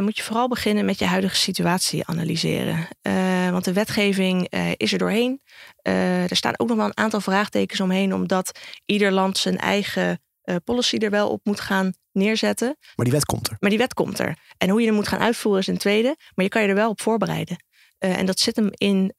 moet 0.00 0.16
je 0.16 0.22
vooral 0.22 0.48
beginnen 0.48 0.84
met 0.84 0.98
je 0.98 1.04
huidige 1.04 1.36
situatie 1.36 2.06
analyseren. 2.06 2.88
Want 3.50 3.64
de 3.64 3.72
wetgeving 3.72 4.48
is 4.76 4.92
er 4.92 4.98
doorheen. 4.98 5.42
Uh, 5.82 6.30
er 6.30 6.36
staan 6.36 6.58
ook 6.58 6.68
nog 6.68 6.76
wel 6.76 6.86
een 6.86 6.96
aantal 6.96 7.20
vraagtekens 7.20 7.80
omheen, 7.80 8.14
omdat 8.14 8.58
ieder 8.84 9.12
land 9.12 9.38
zijn 9.38 9.58
eigen 9.58 10.18
policy 10.64 10.96
er 10.96 11.10
wel 11.10 11.28
op 11.28 11.40
moet 11.44 11.60
gaan 11.60 11.92
neerzetten. 12.12 12.76
Maar 12.96 13.04
die 13.04 13.14
wet 13.14 13.24
komt 13.24 13.48
er. 13.48 13.56
Maar 13.60 13.70
die 13.70 13.78
wet 13.78 13.94
komt 13.94 14.18
er. 14.18 14.38
En 14.58 14.68
hoe 14.68 14.80
je 14.80 14.86
er 14.86 14.94
moet 14.94 15.08
gaan 15.08 15.20
uitvoeren 15.20 15.60
is 15.60 15.66
een 15.66 15.78
tweede, 15.78 16.16
maar 16.34 16.44
je 16.44 16.50
kan 16.50 16.62
je 16.62 16.68
er 16.68 16.74
wel 16.74 16.90
op 16.90 17.00
voorbereiden. 17.00 17.56
En 17.98 18.26
dat 18.26 18.38
zit 18.38 18.56
hem 18.56 18.68
in, 18.72 19.12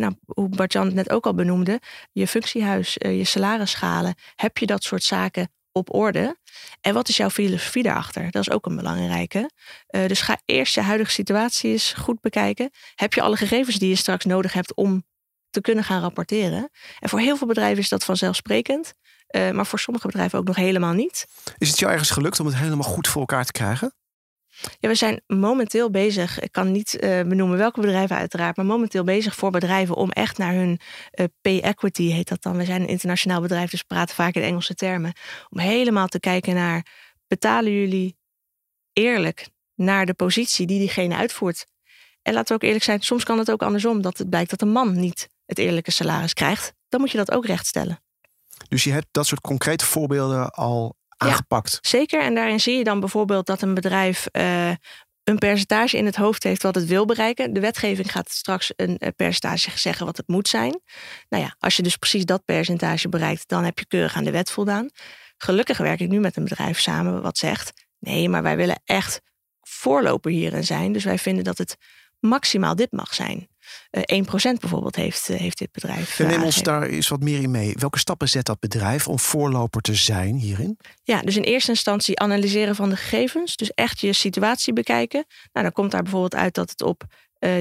nou, 0.00 0.14
hoe 0.26 0.48
Bart-Jan 0.48 0.86
het 0.86 0.94
net 0.94 1.10
ook 1.10 1.26
al 1.26 1.34
benoemde, 1.34 1.80
je 2.12 2.26
functiehuis, 2.26 2.94
je 2.98 3.24
salarisschalen. 3.24 4.14
Heb 4.34 4.58
je 4.58 4.66
dat 4.66 4.82
soort 4.82 5.02
zaken 5.02 5.50
op 5.72 5.94
orde? 5.94 6.36
En 6.80 6.94
wat 6.94 7.08
is 7.08 7.16
jouw 7.16 7.30
filosofie 7.30 7.82
daarachter? 7.82 8.30
Dat 8.30 8.42
is 8.42 8.50
ook 8.50 8.66
een 8.66 8.76
belangrijke. 8.76 9.50
dus 9.86 10.20
ga 10.20 10.40
eerst 10.44 10.74
je 10.74 10.80
huidige 10.80 11.10
situatie 11.10 11.70
eens 11.70 11.92
goed 11.92 12.20
bekijken. 12.20 12.70
Heb 12.94 13.14
je 13.14 13.22
alle 13.22 13.36
gegevens 13.36 13.76
die 13.76 13.88
je 13.88 13.96
straks 13.96 14.24
nodig 14.24 14.52
hebt 14.52 14.74
om 14.74 15.04
te 15.50 15.60
kunnen 15.60 15.84
gaan 15.84 16.00
rapporteren. 16.00 16.70
En 16.98 17.08
voor 17.08 17.20
heel 17.20 17.36
veel 17.36 17.46
bedrijven 17.46 17.82
is 17.82 17.88
dat 17.88 18.04
vanzelfsprekend. 18.04 18.94
Uh, 19.36 19.50
maar 19.50 19.66
voor 19.66 19.78
sommige 19.78 20.06
bedrijven 20.06 20.38
ook 20.38 20.46
nog 20.46 20.56
helemaal 20.56 20.92
niet. 20.92 21.26
Is 21.58 21.68
het 21.68 21.78
jou 21.78 21.92
ergens 21.92 22.10
gelukt 22.10 22.40
om 22.40 22.46
het 22.46 22.56
helemaal 22.56 22.88
goed 22.88 23.08
voor 23.08 23.20
elkaar 23.20 23.44
te 23.44 23.52
krijgen? 23.52 23.94
Ja, 24.78 24.88
we 24.88 24.94
zijn 24.94 25.22
momenteel 25.26 25.90
bezig. 25.90 26.40
Ik 26.40 26.52
kan 26.52 26.72
niet 26.72 26.94
uh, 26.94 27.00
benoemen 27.22 27.58
welke 27.58 27.80
bedrijven 27.80 28.16
uiteraard, 28.16 28.56
maar 28.56 28.66
momenteel 28.66 29.04
bezig 29.04 29.34
voor 29.34 29.50
bedrijven 29.50 29.94
om 29.94 30.10
echt 30.10 30.38
naar 30.38 30.54
hun 30.54 30.80
uh, 31.14 31.26
pay 31.40 31.60
equity 31.60 32.10
heet 32.10 32.28
dat 32.28 32.42
dan. 32.42 32.56
We 32.56 32.64
zijn 32.64 32.82
een 32.82 32.88
internationaal 32.88 33.40
bedrijf, 33.40 33.70
dus 33.70 33.82
praten 33.82 34.14
vaak 34.14 34.34
in 34.34 34.42
Engelse 34.42 34.74
termen. 34.74 35.12
Om 35.50 35.58
helemaal 35.58 36.06
te 36.06 36.20
kijken 36.20 36.54
naar 36.54 36.86
betalen 37.26 37.72
jullie 37.72 38.16
eerlijk 38.92 39.48
naar 39.74 40.06
de 40.06 40.14
positie 40.14 40.66
die 40.66 40.78
diegene 40.78 41.16
uitvoert. 41.16 41.66
En 42.22 42.32
laten 42.32 42.48
we 42.48 42.54
ook 42.54 42.62
eerlijk 42.62 42.84
zijn, 42.84 43.00
soms 43.00 43.24
kan 43.24 43.38
het 43.38 43.50
ook 43.50 43.62
andersom 43.62 44.02
dat 44.02 44.18
het 44.18 44.28
blijkt 44.28 44.50
dat 44.50 44.62
een 44.62 44.72
man 44.72 45.00
niet 45.00 45.28
het 45.46 45.58
eerlijke 45.58 45.90
salaris 45.90 46.32
krijgt, 46.32 46.72
dan 46.88 47.00
moet 47.00 47.10
je 47.10 47.16
dat 47.16 47.30
ook 47.30 47.46
rechtstellen. 47.46 48.02
Dus 48.68 48.84
je 48.84 48.92
hebt 48.92 49.06
dat 49.10 49.26
soort 49.26 49.40
concrete 49.40 49.84
voorbeelden 49.84 50.50
al 50.50 50.96
aangepakt. 51.22 51.72
Ja, 51.72 51.88
zeker. 51.88 52.20
En 52.20 52.34
daarin 52.34 52.60
zie 52.60 52.76
je 52.76 52.84
dan 52.84 53.00
bijvoorbeeld 53.00 53.46
dat 53.46 53.62
een 53.62 53.74
bedrijf 53.74 54.26
uh, 54.32 54.70
een 55.24 55.38
percentage 55.38 55.96
in 55.96 56.04
het 56.06 56.16
hoofd 56.16 56.42
heeft 56.42 56.62
wat 56.62 56.74
het 56.74 56.86
wil 56.86 57.04
bereiken. 57.04 57.52
De 57.52 57.60
wetgeving 57.60 58.12
gaat 58.12 58.30
straks 58.30 58.72
een 58.76 58.98
eh, 58.98 59.08
percentage 59.16 59.78
zeggen 59.78 60.06
wat 60.06 60.16
het 60.16 60.28
moet 60.28 60.48
zijn. 60.48 60.80
Nou 61.28 61.42
ja, 61.42 61.54
als 61.58 61.76
je 61.76 61.82
dus 61.82 61.96
precies 61.96 62.24
dat 62.24 62.44
percentage 62.44 63.08
bereikt, 63.08 63.48
dan 63.48 63.64
heb 63.64 63.78
je 63.78 63.86
keurig 63.86 64.16
aan 64.16 64.24
de 64.24 64.30
wet 64.30 64.50
voldaan. 64.50 64.90
Gelukkig 65.36 65.78
werk 65.78 66.00
ik 66.00 66.08
nu 66.08 66.20
met 66.20 66.36
een 66.36 66.44
bedrijf 66.44 66.80
samen 66.80 67.22
wat 67.22 67.38
zegt: 67.38 67.72
nee, 67.98 68.28
maar 68.28 68.42
wij 68.42 68.56
willen 68.56 68.80
echt 68.84 69.20
voorloper 69.60 70.30
hierin 70.30 70.64
zijn. 70.64 70.92
Dus 70.92 71.04
wij 71.04 71.18
vinden 71.18 71.44
dat 71.44 71.58
het 71.58 71.76
maximaal 72.20 72.74
dit 72.74 72.92
mag 72.92 73.14
zijn. 73.14 73.48
Uh, 73.90 74.02
eh, 74.06 74.16
1% 74.16 74.60
bijvoorbeeld 74.60 74.96
heeft, 74.96 75.28
uh, 75.28 75.38
heeft 75.38 75.58
dit 75.58 75.72
bedrijf. 75.72 76.18
Uh, 76.18 76.26
neem 76.26 76.42
ons 76.42 76.62
daar 76.62 76.82
eens 76.82 77.08
wat 77.08 77.20
meer 77.20 77.42
in 77.42 77.50
mee. 77.50 77.74
Welke 77.78 77.98
stappen 77.98 78.28
zet 78.28 78.44
dat 78.44 78.60
bedrijf 78.60 79.08
om 79.08 79.18
voorloper 79.18 79.80
te 79.80 79.94
zijn 79.94 80.34
hierin? 80.34 80.78
Ja, 81.02 81.20
dus 81.22 81.36
in 81.36 81.42
eerste 81.42 81.70
instantie 81.70 82.18
analyseren 82.18 82.74
van 82.74 82.88
de 82.88 82.96
gegevens. 82.96 83.56
Dus 83.56 83.70
echt 83.74 84.00
je 84.00 84.12
situatie 84.12 84.72
bekijken. 84.72 85.24
Nou, 85.52 85.66
dan 85.66 85.74
komt 85.74 85.90
daar 85.90 86.02
bijvoorbeeld 86.02 86.34
uit 86.34 86.54
dat 86.54 86.70
het 86.70 86.82
op 86.82 87.04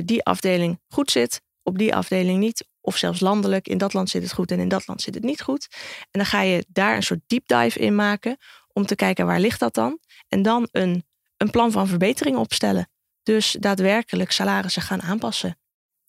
die 0.03 0.23
afdeling 0.23 0.79
goed 0.87 1.11
zit, 1.11 1.41
op 1.63 1.77
die 1.77 1.95
afdeling 1.95 2.39
niet. 2.39 2.67
Of 2.81 2.97
zelfs 2.97 3.19
landelijk, 3.19 3.67
in 3.67 3.77
dat 3.77 3.93
land 3.93 4.09
zit 4.09 4.21
het 4.21 4.33
goed 4.33 4.51
en 4.51 4.59
in 4.59 4.67
dat 4.67 4.87
land 4.87 5.01
zit 5.01 5.13
het 5.13 5.23
niet 5.23 5.41
goed. 5.41 5.67
En 5.99 6.19
dan 6.19 6.25
ga 6.25 6.41
je 6.41 6.65
daar 6.67 6.95
een 6.95 7.03
soort 7.03 7.19
deep 7.27 7.47
dive 7.47 7.79
in 7.79 7.95
maken 7.95 8.37
om 8.73 8.85
te 8.85 8.95
kijken 8.95 9.25
waar 9.25 9.39
ligt 9.39 9.59
dat 9.59 9.73
dan. 9.73 9.99
En 10.27 10.41
dan 10.41 10.67
een, 10.71 11.05
een 11.37 11.49
plan 11.49 11.71
van 11.71 11.87
verbetering 11.87 12.37
opstellen. 12.37 12.89
Dus 13.23 13.55
daadwerkelijk 13.59 14.31
salarissen 14.31 14.81
gaan 14.81 15.01
aanpassen. 15.01 15.59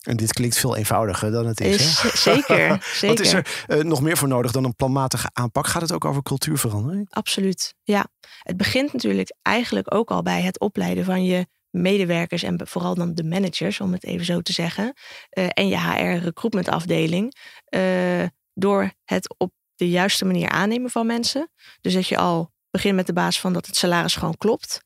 En 0.03 0.17
dit 0.17 0.33
klinkt 0.33 0.59
veel 0.59 0.77
eenvoudiger 0.77 1.31
dan 1.31 1.47
het 1.47 1.61
is. 1.61 1.77
is 1.77 2.01
hè? 2.01 2.09
Zeker, 2.09 2.87
zeker. 2.95 3.09
Wat 3.09 3.21
is 3.21 3.33
er 3.33 3.65
uh, 3.69 3.83
nog 3.83 4.03
meer 4.03 4.17
voor 4.17 4.29
nodig 4.29 4.53
dan 4.53 4.65
een 4.65 4.77
planmatige 4.77 5.31
aanpak? 5.33 5.67
Gaat 5.67 5.83
het 5.83 5.93
ook 5.93 6.05
over 6.05 6.23
cultuurverandering? 6.23 7.07
Absoluut, 7.11 7.75
ja. 7.83 8.07
Het 8.39 8.57
begint 8.57 8.93
natuurlijk 8.93 9.35
eigenlijk 9.43 9.95
ook 9.95 10.11
al 10.11 10.23
bij 10.23 10.43
het 10.43 10.61
opleiden 10.61 11.05
van 11.05 11.25
je 11.25 11.47
medewerkers 11.71 12.43
en 12.43 12.61
vooral 12.65 12.95
dan 12.95 13.15
de 13.15 13.25
managers, 13.25 13.81
om 13.81 13.93
het 13.93 14.05
even 14.05 14.25
zo 14.25 14.41
te 14.41 14.53
zeggen. 14.53 14.95
Uh, 15.39 15.47
en 15.49 15.69
je 15.69 15.79
HR 15.79 16.25
recruitment 16.25 16.69
afdeling. 16.69 17.35
Uh, 17.75 18.25
door 18.55 18.93
het 19.05 19.35
op 19.39 19.53
de 19.75 19.89
juiste 19.89 20.25
manier 20.25 20.49
aannemen 20.49 20.91
van 20.91 21.07
mensen. 21.07 21.51
Dus 21.81 21.95
dat 21.95 22.07
je 22.07 22.17
al 22.17 22.52
begint 22.73 22.97
met 22.97 23.07
de 23.07 23.13
basis 23.13 23.41
van 23.41 23.53
dat 23.53 23.67
het 23.67 23.77
salaris 23.77 24.15
gewoon 24.15 24.37
klopt. 24.37 24.81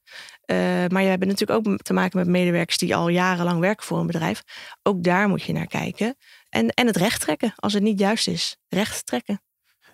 Uh, 0.47 0.57
maar 0.87 1.03
je 1.03 1.09
hebt 1.09 1.25
natuurlijk 1.25 1.67
ook 1.67 1.77
te 1.77 1.93
maken 1.93 2.19
met 2.19 2.29
medewerkers 2.29 2.79
die 2.79 2.97
al 2.97 3.09
jarenlang 3.09 3.61
werken 3.61 3.87
voor 3.87 3.99
een 3.99 4.07
bedrijf. 4.07 4.43
Ook 4.83 5.03
daar 5.03 5.29
moet 5.29 5.43
je 5.43 5.53
naar 5.53 5.67
kijken. 5.67 6.17
En, 6.49 6.69
en 6.69 6.87
het 6.87 6.97
recht 6.97 7.21
trekken 7.21 7.53
als 7.57 7.73
het 7.73 7.83
niet 7.83 7.99
juist 7.99 8.29
is. 8.29 8.57
Recht 8.69 9.07
trekken. 9.07 9.43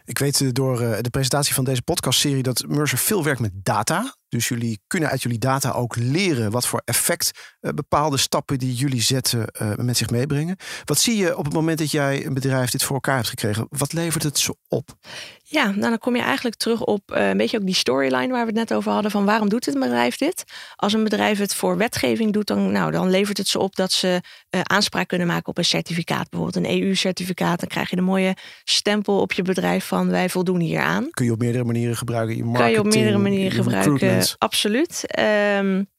Ik 0.05 0.19
weet 0.19 0.55
door 0.55 0.81
eh, 0.81 1.01
de 1.01 1.11
presentatie 1.11 1.55
van 1.55 1.65
deze 1.65 1.83
podcastserie 1.83 2.43
dat 2.43 2.65
Mercer 2.69 2.99
veel 2.99 3.25
werkt 3.25 3.41
met 3.41 3.53
data. 3.55 4.17
Dus 4.33 4.49
jullie 4.49 4.81
kunnen 4.87 5.09
uit 5.09 5.23
jullie 5.23 5.39
data 5.39 5.71
ook 5.71 5.97
leren 5.97 6.51
wat 6.51 6.67
voor 6.67 6.83
effect 6.85 7.31
uh, 7.61 7.71
bepaalde 7.71 8.17
stappen 8.17 8.59
die 8.59 8.75
jullie 8.75 9.03
zetten 9.03 9.47
uh, 9.63 9.75
met 9.77 9.97
zich 9.97 10.11
meebrengen. 10.11 10.57
Wat 10.85 10.99
zie 10.99 11.17
je 11.17 11.37
op 11.37 11.45
het 11.45 11.55
moment 11.55 11.79
dat 11.79 11.91
jij 11.91 12.27
een 12.27 12.35
bedrijf 12.35 12.71
dit 12.71 12.83
voor 12.83 12.95
elkaar 12.95 13.17
hebt 13.17 13.29
gekregen? 13.29 13.67
Wat 13.69 13.93
levert 13.93 14.23
het 14.23 14.39
zo 14.39 14.55
op? 14.69 14.97
Ja, 15.43 15.65
nou 15.65 15.81
dan 15.81 15.99
kom 15.99 16.17
je 16.17 16.23
eigenlijk 16.23 16.57
terug 16.57 16.85
op 16.85 17.15
uh, 17.15 17.29
een 17.29 17.37
beetje 17.37 17.59
ook 17.59 17.67
die 17.67 17.75
storyline 17.75 18.33
waar 18.33 18.41
we 18.41 18.47
het 18.47 18.69
net 18.69 18.75
over 18.75 18.93
hadden. 18.93 19.11
Van 19.11 19.25
waarom 19.25 19.49
doet 19.49 19.67
het 19.67 19.79
bedrijf 19.79 20.17
dit? 20.17 20.45
Als 20.77 20.93
een 20.93 21.05
bedrijf 21.05 21.39
het 21.39 21.55
voor 21.55 21.77
wetgeving 21.77 22.33
doet, 22.33 22.47
dan, 22.47 22.73
nou, 22.73 22.91
dan 22.91 23.11
levert 23.11 23.39
het 23.39 23.49
ze 23.49 23.59
op 23.59 23.77
dat 23.77 23.93
ze 23.93 24.21
aanspraak 24.63 25.09
kunnen 25.09 25.27
maken 25.27 25.47
op 25.47 25.59
een 25.59 25.65
certificaat. 25.65 26.29
Bijvoorbeeld 26.31 26.65
een 26.65 26.83
EU-certificaat. 26.83 27.61
Dan 27.61 27.69
krijg 27.69 27.91
je 27.91 27.97
een 27.97 28.05
mooie 28.05 28.37
stempel 28.65 29.21
op 29.21 29.33
je 29.33 29.43
bedrijf 29.43 29.87
van 29.87 30.11
wij 30.11 30.29
voldoen 30.29 30.61
hier 30.61 30.81
aan. 30.81 31.11
Kun 31.11 31.25
je 31.25 31.33
op 31.33 31.39
meerdere 31.39 31.65
manieren 31.65 31.97
gebruiken. 31.97 32.37
Je 32.37 32.45
marketing, 32.45 32.75
kan 32.75 32.83
je 32.83 32.89
op 32.89 32.95
meerdere 32.95 33.19
manieren 33.19 33.53
gebruiken. 33.53 34.22
Absoluut. 34.39 35.19
Um, 35.19 35.91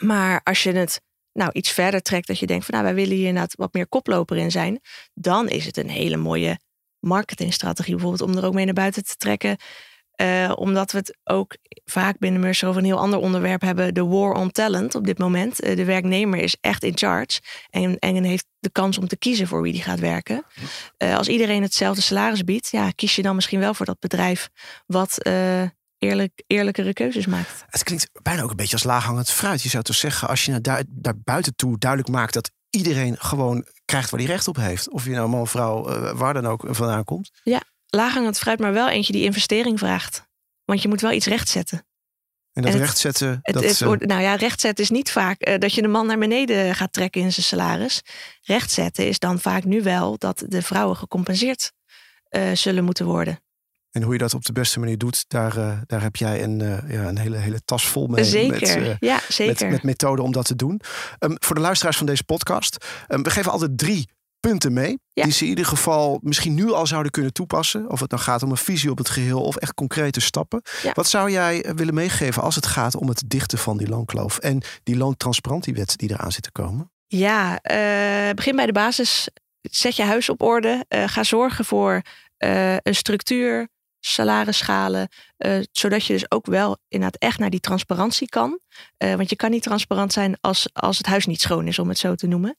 maar 0.00 0.40
als 0.44 0.62
je 0.62 0.72
het 0.72 1.00
nou 1.32 1.50
iets 1.52 1.70
verder 1.70 2.02
trekt, 2.02 2.26
dat 2.26 2.38
je 2.38 2.46
denkt 2.46 2.64
van 2.64 2.74
nou 2.74 2.86
wij 2.86 2.94
willen 2.94 3.16
hier 3.16 3.26
inderdaad 3.26 3.54
wat 3.54 3.72
meer 3.72 3.88
koploper 3.88 4.36
in 4.36 4.50
zijn, 4.50 4.80
dan 5.14 5.48
is 5.48 5.66
het 5.66 5.76
een 5.76 5.90
hele 5.90 6.16
mooie 6.16 6.58
marketingstrategie 6.98 7.94
bijvoorbeeld 7.94 8.30
om 8.30 8.36
er 8.36 8.44
ook 8.44 8.54
mee 8.54 8.64
naar 8.64 8.74
buiten 8.74 9.04
te 9.04 9.16
trekken. 9.16 9.56
Uh, 10.20 10.52
omdat 10.54 10.92
we 10.92 10.98
het 10.98 11.18
ook 11.24 11.56
vaak 11.84 12.18
binnen 12.18 12.40
Mercer 12.40 12.68
over 12.68 12.80
een 12.80 12.86
heel 12.86 12.98
ander 12.98 13.18
onderwerp 13.18 13.60
hebben. 13.60 13.94
De 13.94 14.04
war 14.04 14.32
on 14.32 14.50
talent 14.50 14.94
op 14.94 15.04
dit 15.04 15.18
moment. 15.18 15.64
Uh, 15.64 15.76
de 15.76 15.84
werknemer 15.84 16.38
is 16.38 16.56
echt 16.60 16.82
in 16.82 16.96
charge. 16.98 17.40
En, 17.70 17.98
en 17.98 18.24
heeft 18.24 18.46
de 18.58 18.70
kans 18.70 18.98
om 18.98 19.08
te 19.08 19.16
kiezen 19.16 19.46
voor 19.46 19.62
wie 19.62 19.72
die 19.72 19.82
gaat 19.82 20.00
werken. 20.00 20.44
Uh, 20.98 21.16
als 21.16 21.28
iedereen 21.28 21.62
hetzelfde 21.62 22.02
salaris 22.02 22.44
biedt, 22.44 22.70
ja, 22.70 22.90
kies 22.90 23.16
je 23.16 23.22
dan 23.22 23.34
misschien 23.34 23.60
wel 23.60 23.74
voor 23.74 23.86
dat 23.86 23.98
bedrijf 24.00 24.48
wat 24.86 25.18
eerlijk, 25.98 26.42
eerlijkere 26.46 26.92
keuzes 26.92 27.26
maakt. 27.26 27.64
Het 27.66 27.82
klinkt 27.82 28.08
bijna 28.22 28.42
ook 28.42 28.50
een 28.50 28.56
beetje 28.56 28.72
als 28.72 28.84
laaghangend 28.84 29.30
fruit. 29.30 29.62
Je 29.62 29.68
zou 29.68 29.82
toch 29.82 29.96
zeggen, 29.96 30.28
als 30.28 30.44
je 30.44 30.50
naar, 30.50 30.62
daar, 30.62 30.84
daar 30.88 31.18
buiten 31.24 31.56
toe 31.56 31.78
duidelijk 31.78 32.10
maakt 32.10 32.34
dat 32.34 32.50
iedereen 32.70 33.16
gewoon 33.18 33.66
krijgt 33.84 34.10
waar 34.10 34.20
hij 34.20 34.28
recht 34.28 34.48
op 34.48 34.56
heeft. 34.56 34.90
Of 34.90 35.04
je 35.04 35.10
nou 35.10 35.28
man, 35.28 35.46
vrouw, 35.46 35.90
uh, 35.90 36.12
waar 36.12 36.34
dan 36.34 36.46
ook 36.46 36.64
vandaan 36.68 37.04
komt. 37.04 37.30
Ja, 37.42 37.62
laaghangend 37.86 38.38
fruit, 38.38 38.58
maar 38.58 38.72
wel 38.72 38.88
eentje 38.88 39.12
die 39.12 39.24
investering 39.24 39.78
vraagt. 39.78 40.26
Want 40.64 40.82
je 40.82 40.88
moet 40.88 41.00
wel 41.00 41.12
iets 41.12 41.26
rechtzetten. 41.26 41.86
En 42.52 42.62
dat 42.62 42.74
rechtzetten. 42.74 43.38
Het, 43.42 43.54
dat, 43.54 43.64
het, 43.64 43.80
uh... 43.80 43.88
nou 43.88 44.20
ja, 44.22 44.34
rechtzetten 44.34 44.84
is 44.84 44.90
niet 44.90 45.10
vaak 45.10 45.48
uh, 45.48 45.58
dat 45.58 45.74
je 45.74 45.82
de 45.82 45.88
man 45.88 46.06
naar 46.06 46.18
beneden 46.18 46.74
gaat 46.74 46.92
trekken 46.92 47.20
in 47.20 47.32
zijn 47.32 47.46
salaris. 47.46 48.02
Rechtzetten 48.42 49.06
is 49.06 49.18
dan 49.18 49.40
vaak 49.40 49.64
nu 49.64 49.82
wel 49.82 50.18
dat 50.18 50.44
de 50.46 50.62
vrouwen 50.62 50.96
gecompenseerd 50.96 51.72
uh, 52.30 52.50
zullen 52.52 52.84
moeten 52.84 53.06
worden. 53.06 53.42
En 53.90 54.02
hoe 54.02 54.12
je 54.12 54.18
dat 54.18 54.34
op 54.34 54.44
de 54.44 54.52
beste 54.52 54.78
manier 54.78 54.98
doet, 54.98 55.24
daar, 55.28 55.58
uh, 55.58 55.78
daar 55.86 56.02
heb 56.02 56.16
jij 56.16 56.42
een, 56.42 56.60
uh, 56.60 56.90
ja, 56.90 57.08
een 57.08 57.18
hele, 57.18 57.36
hele 57.36 57.60
tas 57.64 57.88
vol 57.88 58.06
mee. 58.06 58.24
Zeker, 58.24 58.80
met, 58.80 58.88
uh, 58.88 58.94
ja, 58.98 59.20
zeker. 59.28 59.64
Met, 59.64 59.72
met 59.72 59.82
methoden 59.82 60.24
om 60.24 60.32
dat 60.32 60.44
te 60.44 60.56
doen. 60.56 60.80
Um, 61.18 61.36
voor 61.38 61.54
de 61.54 61.60
luisteraars 61.60 61.96
van 61.96 62.06
deze 62.06 62.24
podcast, 62.24 62.84
um, 63.08 63.22
we 63.22 63.30
geven 63.30 63.52
altijd 63.52 63.78
drie 63.78 64.08
punten 64.40 64.72
mee. 64.72 64.98
Ja. 65.12 65.22
Die 65.22 65.32
ze 65.32 65.42
in 65.42 65.48
ieder 65.48 65.64
geval 65.64 66.18
misschien 66.22 66.54
nu 66.54 66.72
al 66.72 66.86
zouden 66.86 67.12
kunnen 67.12 67.32
toepassen. 67.32 67.90
Of 67.90 68.00
het 68.00 68.10
dan 68.10 68.18
gaat 68.18 68.42
om 68.42 68.50
een 68.50 68.56
visie 68.56 68.90
op 68.90 68.98
het 68.98 69.08
geheel 69.08 69.42
of 69.42 69.56
echt 69.56 69.74
concrete 69.74 70.20
stappen. 70.20 70.62
Ja. 70.82 70.92
Wat 70.94 71.08
zou 71.08 71.30
jij 71.30 71.64
willen 71.74 71.94
meegeven 71.94 72.42
als 72.42 72.54
het 72.54 72.66
gaat 72.66 72.96
om 72.96 73.08
het 73.08 73.22
dichten 73.26 73.58
van 73.58 73.76
die 73.76 73.88
loonkloof 73.88 74.38
en 74.38 74.62
die 74.82 74.96
loontransparantiewet 74.96 75.96
die 75.96 76.10
eraan 76.10 76.32
zit 76.32 76.42
te 76.42 76.52
komen? 76.52 76.92
Ja, 77.06 77.60
begin 78.34 78.56
bij 78.56 78.66
de 78.66 78.72
basis. 78.72 79.28
Zet 79.60 79.96
je 79.96 80.02
huis 80.02 80.28
op 80.28 80.42
orde. 80.42 80.84
ga 80.88 81.22
zorgen 81.22 81.64
voor 81.64 82.02
een 82.82 82.94
structuur, 82.94 83.68
salarisschalen. 84.12 85.08
Uh, 85.38 85.60
zodat 85.72 86.04
je 86.04 86.12
dus 86.12 86.30
ook 86.30 86.46
wel 86.46 86.78
inderdaad 86.88 87.22
echt 87.22 87.38
naar 87.38 87.50
die 87.50 87.60
transparantie 87.60 88.28
kan. 88.28 88.60
Uh, 88.98 89.14
want 89.14 89.30
je 89.30 89.36
kan 89.36 89.50
niet 89.50 89.62
transparant 89.62 90.12
zijn 90.12 90.36
als, 90.40 90.68
als 90.72 90.98
het 90.98 91.06
huis 91.06 91.26
niet 91.26 91.40
schoon 91.40 91.66
is, 91.66 91.78
om 91.78 91.88
het 91.88 91.98
zo 91.98 92.14
te 92.14 92.26
noemen. 92.26 92.56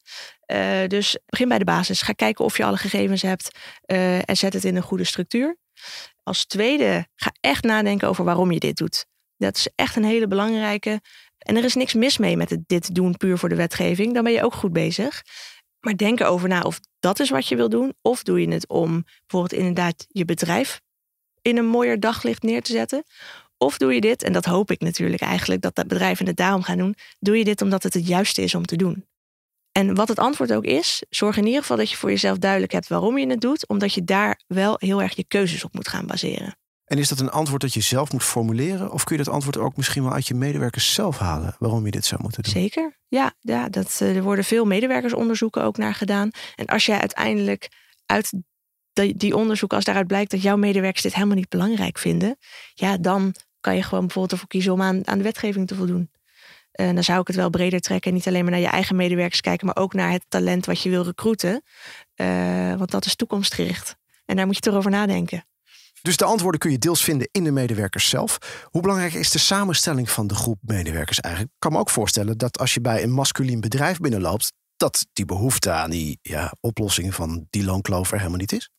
Uh, 0.52 0.88
dus 0.88 1.18
begin 1.26 1.48
bij 1.48 1.58
de 1.58 1.64
basis. 1.64 2.02
Ga 2.02 2.14
kijken 2.14 2.46
of 2.46 2.58
je 2.58 2.64
alle 2.64 2.78
gegevens 2.78 3.22
hebt 3.22 3.58
en 4.26 4.38
zet 4.38 4.54
het 4.54 4.64
in 4.64 4.76
een 4.76 4.82
goede 4.82 5.04
structuur. 5.04 5.58
Als 6.24 6.46
tweede, 6.46 7.08
ga 7.16 7.32
echt 7.40 7.64
nadenken 7.64 8.08
over 8.08 8.24
waarom 8.24 8.52
je 8.52 8.60
dit 8.60 8.78
doet. 8.78 9.06
Dat 9.38 9.56
is 9.56 9.70
echt 9.76 9.96
een 9.96 10.04
hele 10.04 10.28
belangrijke. 10.28 11.02
En 11.38 11.56
er 11.56 11.64
is 11.64 11.76
niks 11.76 11.94
mis 11.94 12.18
mee 12.18 12.38
met 12.38 12.50
het 12.50 12.64
dit 12.66 12.96
doen 12.96 13.18
puur 13.18 13.38
voor 13.38 13.50
de 13.50 13.56
wetgeving. 13.56 14.14
Dan 14.14 14.24
ben 14.24 14.34
je 14.34 14.44
ook 14.44 14.54
goed 14.54 14.74
bezig. 14.74 15.22
Maar 15.80 15.98
denk 15.98 16.20
erover 16.20 16.50
na 16.50 16.62
of 16.62 16.80
dat 17.00 17.20
is 17.20 17.30
wat 17.30 17.48
je 17.48 17.56
wil 17.56 17.70
doen. 17.70 17.94
Of 18.02 18.24
doe 18.24 18.42
je 18.42 18.52
het 18.52 18.68
om 18.68 19.04
bijvoorbeeld 19.26 19.62
inderdaad 19.62 20.06
je 20.08 20.26
bedrijf 20.26 20.82
in 21.42 21.58
een 21.58 21.68
mooier 21.68 22.00
daglicht 22.00 22.44
neer 22.44 22.62
te 22.62 22.72
zetten? 22.72 23.04
Of 23.58 23.78
doe 23.78 23.94
je 23.94 24.02
dit, 24.02 24.24
en 24.24 24.34
dat 24.34 24.46
hoop 24.46 24.72
ik 24.72 24.80
natuurlijk 24.80 25.22
eigenlijk 25.22 25.62
dat 25.62 25.76
dat 25.76 25.88
bedrijven 25.88 26.26
het 26.26 26.36
daarom 26.36 26.62
gaan 26.62 26.78
doen, 26.78 26.96
doe 27.20 27.38
je 27.38 27.44
dit 27.44 27.62
omdat 27.62 27.84
het 27.84 27.94
het 27.94 28.08
juiste 28.08 28.42
is 28.42 28.56
om 28.56 28.66
te 28.66 28.76
doen? 28.76 29.06
En 29.72 29.96
wat 29.96 30.08
het 30.08 30.20
antwoord 30.20 30.54
ook 30.54 30.64
is, 30.64 31.04
zorg 31.10 31.38
in 31.38 31.46
ieder 31.46 31.62
geval 31.62 31.78
dat 31.78 31.90
je 31.90 31.98
voor 31.98 32.10
jezelf 32.10 32.38
duidelijk 32.38 32.72
hebt 32.72 32.88
waarom 32.88 33.18
je 33.18 33.28
het 33.28 33.42
doet, 33.42 33.68
omdat 33.68 33.94
je 33.94 34.04
daar 34.04 34.42
wel 34.48 34.76
heel 34.78 35.02
erg 35.02 35.16
je 35.16 35.24
keuzes 35.24 35.64
op 35.64 35.74
moet 35.74 35.88
gaan 35.88 36.06
baseren. 36.06 36.58
En 36.86 36.98
is 36.98 37.10
dat 37.10 37.20
een 37.20 37.32
antwoord 37.32 37.62
dat 37.62 37.74
je 37.74 37.82
zelf 37.82 38.12
moet 38.12 38.24
formuleren? 38.24 38.92
Of 38.92 39.04
kun 39.04 39.18
je 39.18 39.24
dat 39.24 39.34
antwoord 39.34 39.58
ook 39.58 39.78
misschien 39.78 40.04
wel 40.04 40.14
uit 40.14 40.28
je 40.28 40.34
medewerkers 40.34 40.94
zelf 40.94 41.18
halen? 41.18 41.56
Waarom 41.60 41.86
je 41.86 41.92
dit 41.92 42.06
zou 42.06 42.22
moeten 42.22 42.44
doen? 42.44 42.52
Zeker. 42.52 42.98
Ja, 43.08 43.34
ja 43.40 43.70
dat, 43.70 43.98
eh, 44.02 44.16
er 44.16 44.24
worden 44.24 44.46
veel 44.46 44.66
medewerkersonderzoeken 44.66 45.64
ook 45.64 45.78
naar 45.78 45.94
gedaan. 45.94 46.30
En 46.56 46.66
als 46.66 46.86
jij 46.86 47.00
uiteindelijk 47.00 47.70
uit 48.06 48.34
die 49.08 49.36
onderzoek, 49.36 49.74
als 49.74 49.84
daaruit 49.84 50.08
blijkt 50.08 50.32
dat 50.32 50.42
jouw 50.42 50.58
medewerkers 50.58 51.04
dit 51.04 51.14
helemaal 51.14 51.36
niet 51.36 51.50
belangrijk 51.50 51.98
vinden, 51.98 52.38
ja, 52.74 52.98
dan 52.98 53.36
kan 53.60 53.76
je 53.76 53.84
gewoon 53.84 54.04
bijvoorbeeld 54.04 54.32
ervoor 54.32 54.48
kiezen 54.48 54.74
om 54.74 54.82
aan, 54.82 55.02
de 55.18 55.24
wetgeving 55.24 55.68
te 55.68 55.76
voldoen. 55.76 56.10
En 56.72 56.94
dan 56.96 57.04
zou 57.04 57.22
ik 57.22 57.28
het 57.28 57.36
wel 57.36 57.50
breder 57.50 57.80
trekken. 57.80 58.14
Niet 58.14 58.28
alleen 58.28 58.42
maar 58.42 58.52
naar 58.52 58.62
je 58.62 58.68
eigen 58.68 58.96
medewerkers 58.96 59.42
kijken, 59.42 59.66
maar 59.66 59.78
ook 59.78 59.94
naar 59.94 60.12
het 60.12 60.26
talent 60.28 60.66
wat 60.66 60.82
je 60.82 60.90
wil 60.90 61.04
recruiten. 61.04 61.64
Uh, 62.16 62.76
want 62.76 62.92
dat 62.92 63.06
is 63.06 63.16
toekomstgericht. 63.16 63.96
En 64.26 64.36
daar 64.36 64.46
moet 64.46 64.56
je 64.56 64.62
toch 64.62 64.76
over 64.76 64.92
nadenken. 64.92 65.46
Dus 66.02 66.18
de 66.18 66.26
antwoorden 66.26 66.60
kun 66.60 66.72
je 66.72 66.78
deels 66.78 67.04
vinden 67.04 67.30
in 67.32 67.44
de 67.44 67.52
medewerkers 67.52 68.10
zelf. 68.10 68.38
Hoe 68.64 68.82
belangrijk 68.82 69.14
is 69.14 69.32
de 69.32 69.40
samenstelling 69.40 70.10
van 70.10 70.28
de 70.28 70.36
groep 70.36 70.58
medewerkers 70.62 71.20
eigenlijk? 71.20 71.54
Ik 71.54 71.60
kan 71.60 71.72
me 71.72 71.80
ook 71.80 71.90
voorstellen 71.90 72.38
dat 72.38 72.60
als 72.60 72.74
je 72.74 72.82
bij 72.82 73.04
een 73.04 73.12
masculien 73.12 73.60
bedrijf 73.60 73.98
binnenloopt, 73.98 74.54
dat 74.78 75.06
die 75.14 75.26
behoefte 75.26 75.72
aan 75.72 75.90
die 75.90 76.20
ja, 76.22 76.54
oplossing 76.62 77.16
van 77.16 77.48
die 77.50 77.64
loonkloof 77.64 78.12
er 78.12 78.18
helemaal 78.18 78.40
niet 78.40 78.52
is. 78.52 78.70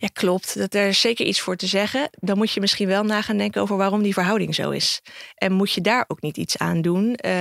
Ja, 0.00 0.08
klopt. 0.12 0.58
Dat 0.58 0.74
er 0.74 0.86
is 0.86 1.00
zeker 1.00 1.26
iets 1.26 1.40
voor 1.40 1.56
te 1.56 1.66
zeggen. 1.66 2.10
Dan 2.10 2.36
moet 2.36 2.52
je 2.52 2.60
misschien 2.60 2.88
wel 2.88 3.04
na 3.04 3.22
gaan 3.22 3.36
denken 3.36 3.62
over 3.62 3.76
waarom 3.76 4.02
die 4.02 4.12
verhouding 4.12 4.54
zo 4.54 4.70
is. 4.70 5.00
En 5.34 5.52
moet 5.52 5.72
je 5.72 5.80
daar 5.80 6.04
ook 6.08 6.20
niet 6.20 6.36
iets 6.36 6.58
aan 6.58 6.82
doen? 6.82 7.18
Uh, 7.26 7.32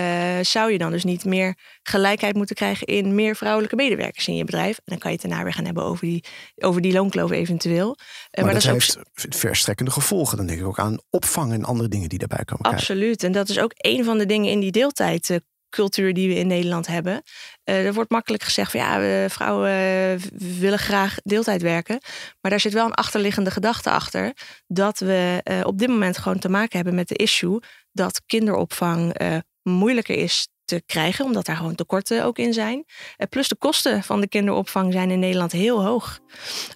zou 0.42 0.72
je 0.72 0.78
dan 0.78 0.92
dus 0.92 1.04
niet 1.04 1.26
meer 1.26 1.56
gelijkheid 1.84 2.36
moeten 2.36 2.56
krijgen 2.56 2.88
in 2.88 3.16
meer 3.16 3.36
vrouwelijke 3.36 3.76
medewerkers 3.76 4.28
in 4.28 4.36
je 4.36 4.44
bedrijf? 4.44 4.78
En 4.78 4.84
dan 4.86 4.98
kan 4.98 5.12
je 5.12 5.18
het 5.18 5.28
daarna 5.28 5.44
weer 5.44 5.54
gaan 5.54 5.66
hebben 5.66 5.84
over 5.84 6.06
die, 6.06 6.24
over 6.56 6.82
die 6.82 6.94
loonkloof 6.94 7.32
eventueel. 7.32 7.98
Uh, 7.98 8.06
maar, 8.32 8.44
maar, 8.44 8.54
dat, 8.54 8.64
dat 8.64 8.72
heeft 8.72 8.98
ook... 8.98 9.36
verstrekkende 9.36 9.92
gevolgen. 9.92 10.38
Dan 10.38 10.46
denk 10.46 10.60
ik 10.60 10.66
ook 10.66 10.80
aan 10.80 11.00
opvang 11.10 11.54
en 11.54 11.64
andere 11.64 11.90
dingen 11.90 12.10
die 12.10 12.20
daarbij 12.20 12.46
komen 12.46 12.72
Absoluut. 12.72 13.24
En 13.24 13.32
dat 13.32 13.50
is 13.50 13.60
ook 13.60 13.72
een 13.76 14.04
van 14.04 14.18
de 14.18 14.26
dingen 14.26 14.52
in 14.52 14.60
die 14.60 14.72
deeltijd 14.72 15.30
uh, 15.30 15.38
cultuur 15.78 16.14
die 16.14 16.28
we 16.28 16.36
in 16.36 16.48
Nederland 16.48 16.88
hebben. 16.88 17.22
Uh, 17.66 17.86
er 17.86 17.94
wordt 17.94 18.10
makkelijk 18.10 18.44
gezegd 18.44 18.72
van 18.72 18.80
ja, 18.80 19.30
vrouwen 19.30 19.72
uh, 19.72 20.22
willen 20.60 20.80
graag 20.80 21.16
deeltijd 21.24 21.62
werken. 21.62 22.00
Maar 22.42 22.52
daar 22.52 22.60
zit 22.60 22.74
wel 22.74 22.86
een 22.86 22.94
achterliggende 22.94 23.52
gedachte 23.52 23.90
achter. 23.90 24.34
Dat 24.68 25.00
we 25.00 25.42
uh, 25.44 25.60
op 25.64 25.78
dit 25.78 25.88
moment 25.88 26.18
gewoon 26.18 26.40
te 26.40 26.50
maken 26.50 26.76
hebben 26.76 26.96
met 26.96 27.08
de 27.08 27.16
issue 27.16 27.60
dat 27.92 28.22
kinderopvang 28.26 29.16
moeilijker 29.64 30.16
is 30.16 30.48
te 30.66 30.84
krijgen, 30.86 31.26
omdat 31.26 31.46
daar 31.46 31.56
gewoon 31.56 31.76
tekorten 31.76 32.24
ook 32.24 32.38
in 32.38 32.54
zijn. 32.54 32.86
plus 33.30 33.48
de 33.48 33.56
kosten 33.56 34.04
van 34.04 34.22
de 34.22 34.28
kinderopvang 34.28 34.94
zijn 34.94 35.12
in 35.12 35.20
Nederland 35.20 35.52
heel 35.52 35.84
hoog. 35.84 36.20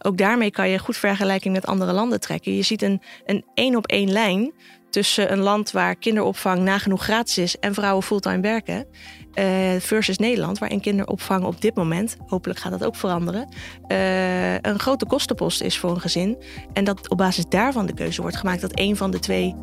Ook 0.01 0.17
daarmee 0.17 0.51
kan 0.51 0.69
je 0.69 0.79
goed 0.79 0.97
vergelijking 0.97 1.53
met 1.53 1.65
andere 1.65 1.91
landen 1.91 2.19
trekken. 2.19 2.55
Je 2.55 2.61
ziet 2.61 2.81
een, 2.81 3.01
een 3.25 3.45
één 3.53 3.75
op 3.75 3.87
één 3.87 4.11
lijn 4.11 4.53
tussen 4.91 5.31
een 5.31 5.39
land 5.39 5.71
waar 5.71 5.95
kinderopvang 5.95 6.59
nagenoeg 6.59 7.03
gratis 7.03 7.37
is 7.37 7.59
en 7.59 7.73
vrouwen 7.73 8.03
fulltime 8.03 8.41
werken, 8.41 8.85
uh, 9.33 9.45
versus 9.79 10.17
Nederland, 10.17 10.59
waarin 10.59 10.81
kinderopvang 10.81 11.43
op 11.43 11.61
dit 11.61 11.75
moment, 11.75 12.17
hopelijk 12.27 12.59
gaat 12.59 12.71
dat 12.71 12.85
ook 12.85 12.95
veranderen, 12.95 13.53
uh, 13.87 14.53
een 14.53 14.79
grote 14.79 15.05
kostenpost 15.05 15.61
is 15.61 15.77
voor 15.77 15.89
een 15.89 16.01
gezin. 16.01 16.37
En 16.73 16.83
dat 16.83 17.09
op 17.09 17.17
basis 17.17 17.45
daarvan 17.49 17.85
de 17.85 17.93
keuze 17.93 18.21
wordt 18.21 18.37
gemaakt 18.37 18.61
dat 18.61 18.79
een 18.79 18.97
van 18.97 19.11
de 19.11 19.19
twee 19.19 19.55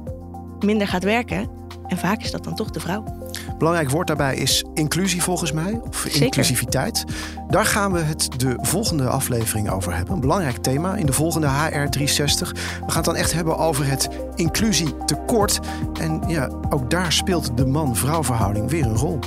minder 0.58 0.88
gaat 0.88 1.04
werken. 1.04 1.50
En 1.86 1.98
vaak 1.98 2.22
is 2.22 2.30
dat 2.30 2.44
dan 2.44 2.54
toch 2.54 2.70
de 2.70 2.80
vrouw. 2.80 3.27
Belangrijk 3.58 3.90
woord 3.90 4.06
daarbij 4.06 4.36
is 4.36 4.64
inclusie 4.74 5.22
volgens 5.22 5.52
mij, 5.52 5.80
of 5.88 6.04
Zeker. 6.08 6.22
inclusiviteit. 6.22 7.04
Daar 7.48 7.64
gaan 7.64 7.92
we 7.92 7.98
het 7.98 8.28
de 8.36 8.58
volgende 8.60 9.08
aflevering 9.08 9.70
over 9.70 9.94
hebben. 9.94 10.14
Een 10.14 10.20
belangrijk 10.20 10.56
thema 10.56 10.94
in 10.96 11.06
de 11.06 11.12
volgende 11.12 11.46
HR360. 11.46 12.48
We 12.48 12.86
gaan 12.86 12.96
het 12.96 13.04
dan 13.04 13.16
echt 13.16 13.32
hebben 13.32 13.58
over 13.58 13.86
het 13.86 14.08
inclusietekort. 14.34 15.60
En 16.00 16.22
ja, 16.26 16.50
ook 16.70 16.90
daar 16.90 17.12
speelt 17.12 17.56
de 17.56 17.66
man-vrouw 17.66 18.24
verhouding 18.24 18.70
weer 18.70 18.84
een 18.84 18.96
rol. 18.96 19.18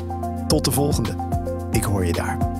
Tot 0.47 0.65
de 0.65 0.71
volgende. 0.71 1.15
Ik 1.71 1.83
hoor 1.83 2.05
je 2.05 2.13
daar. 2.13 2.50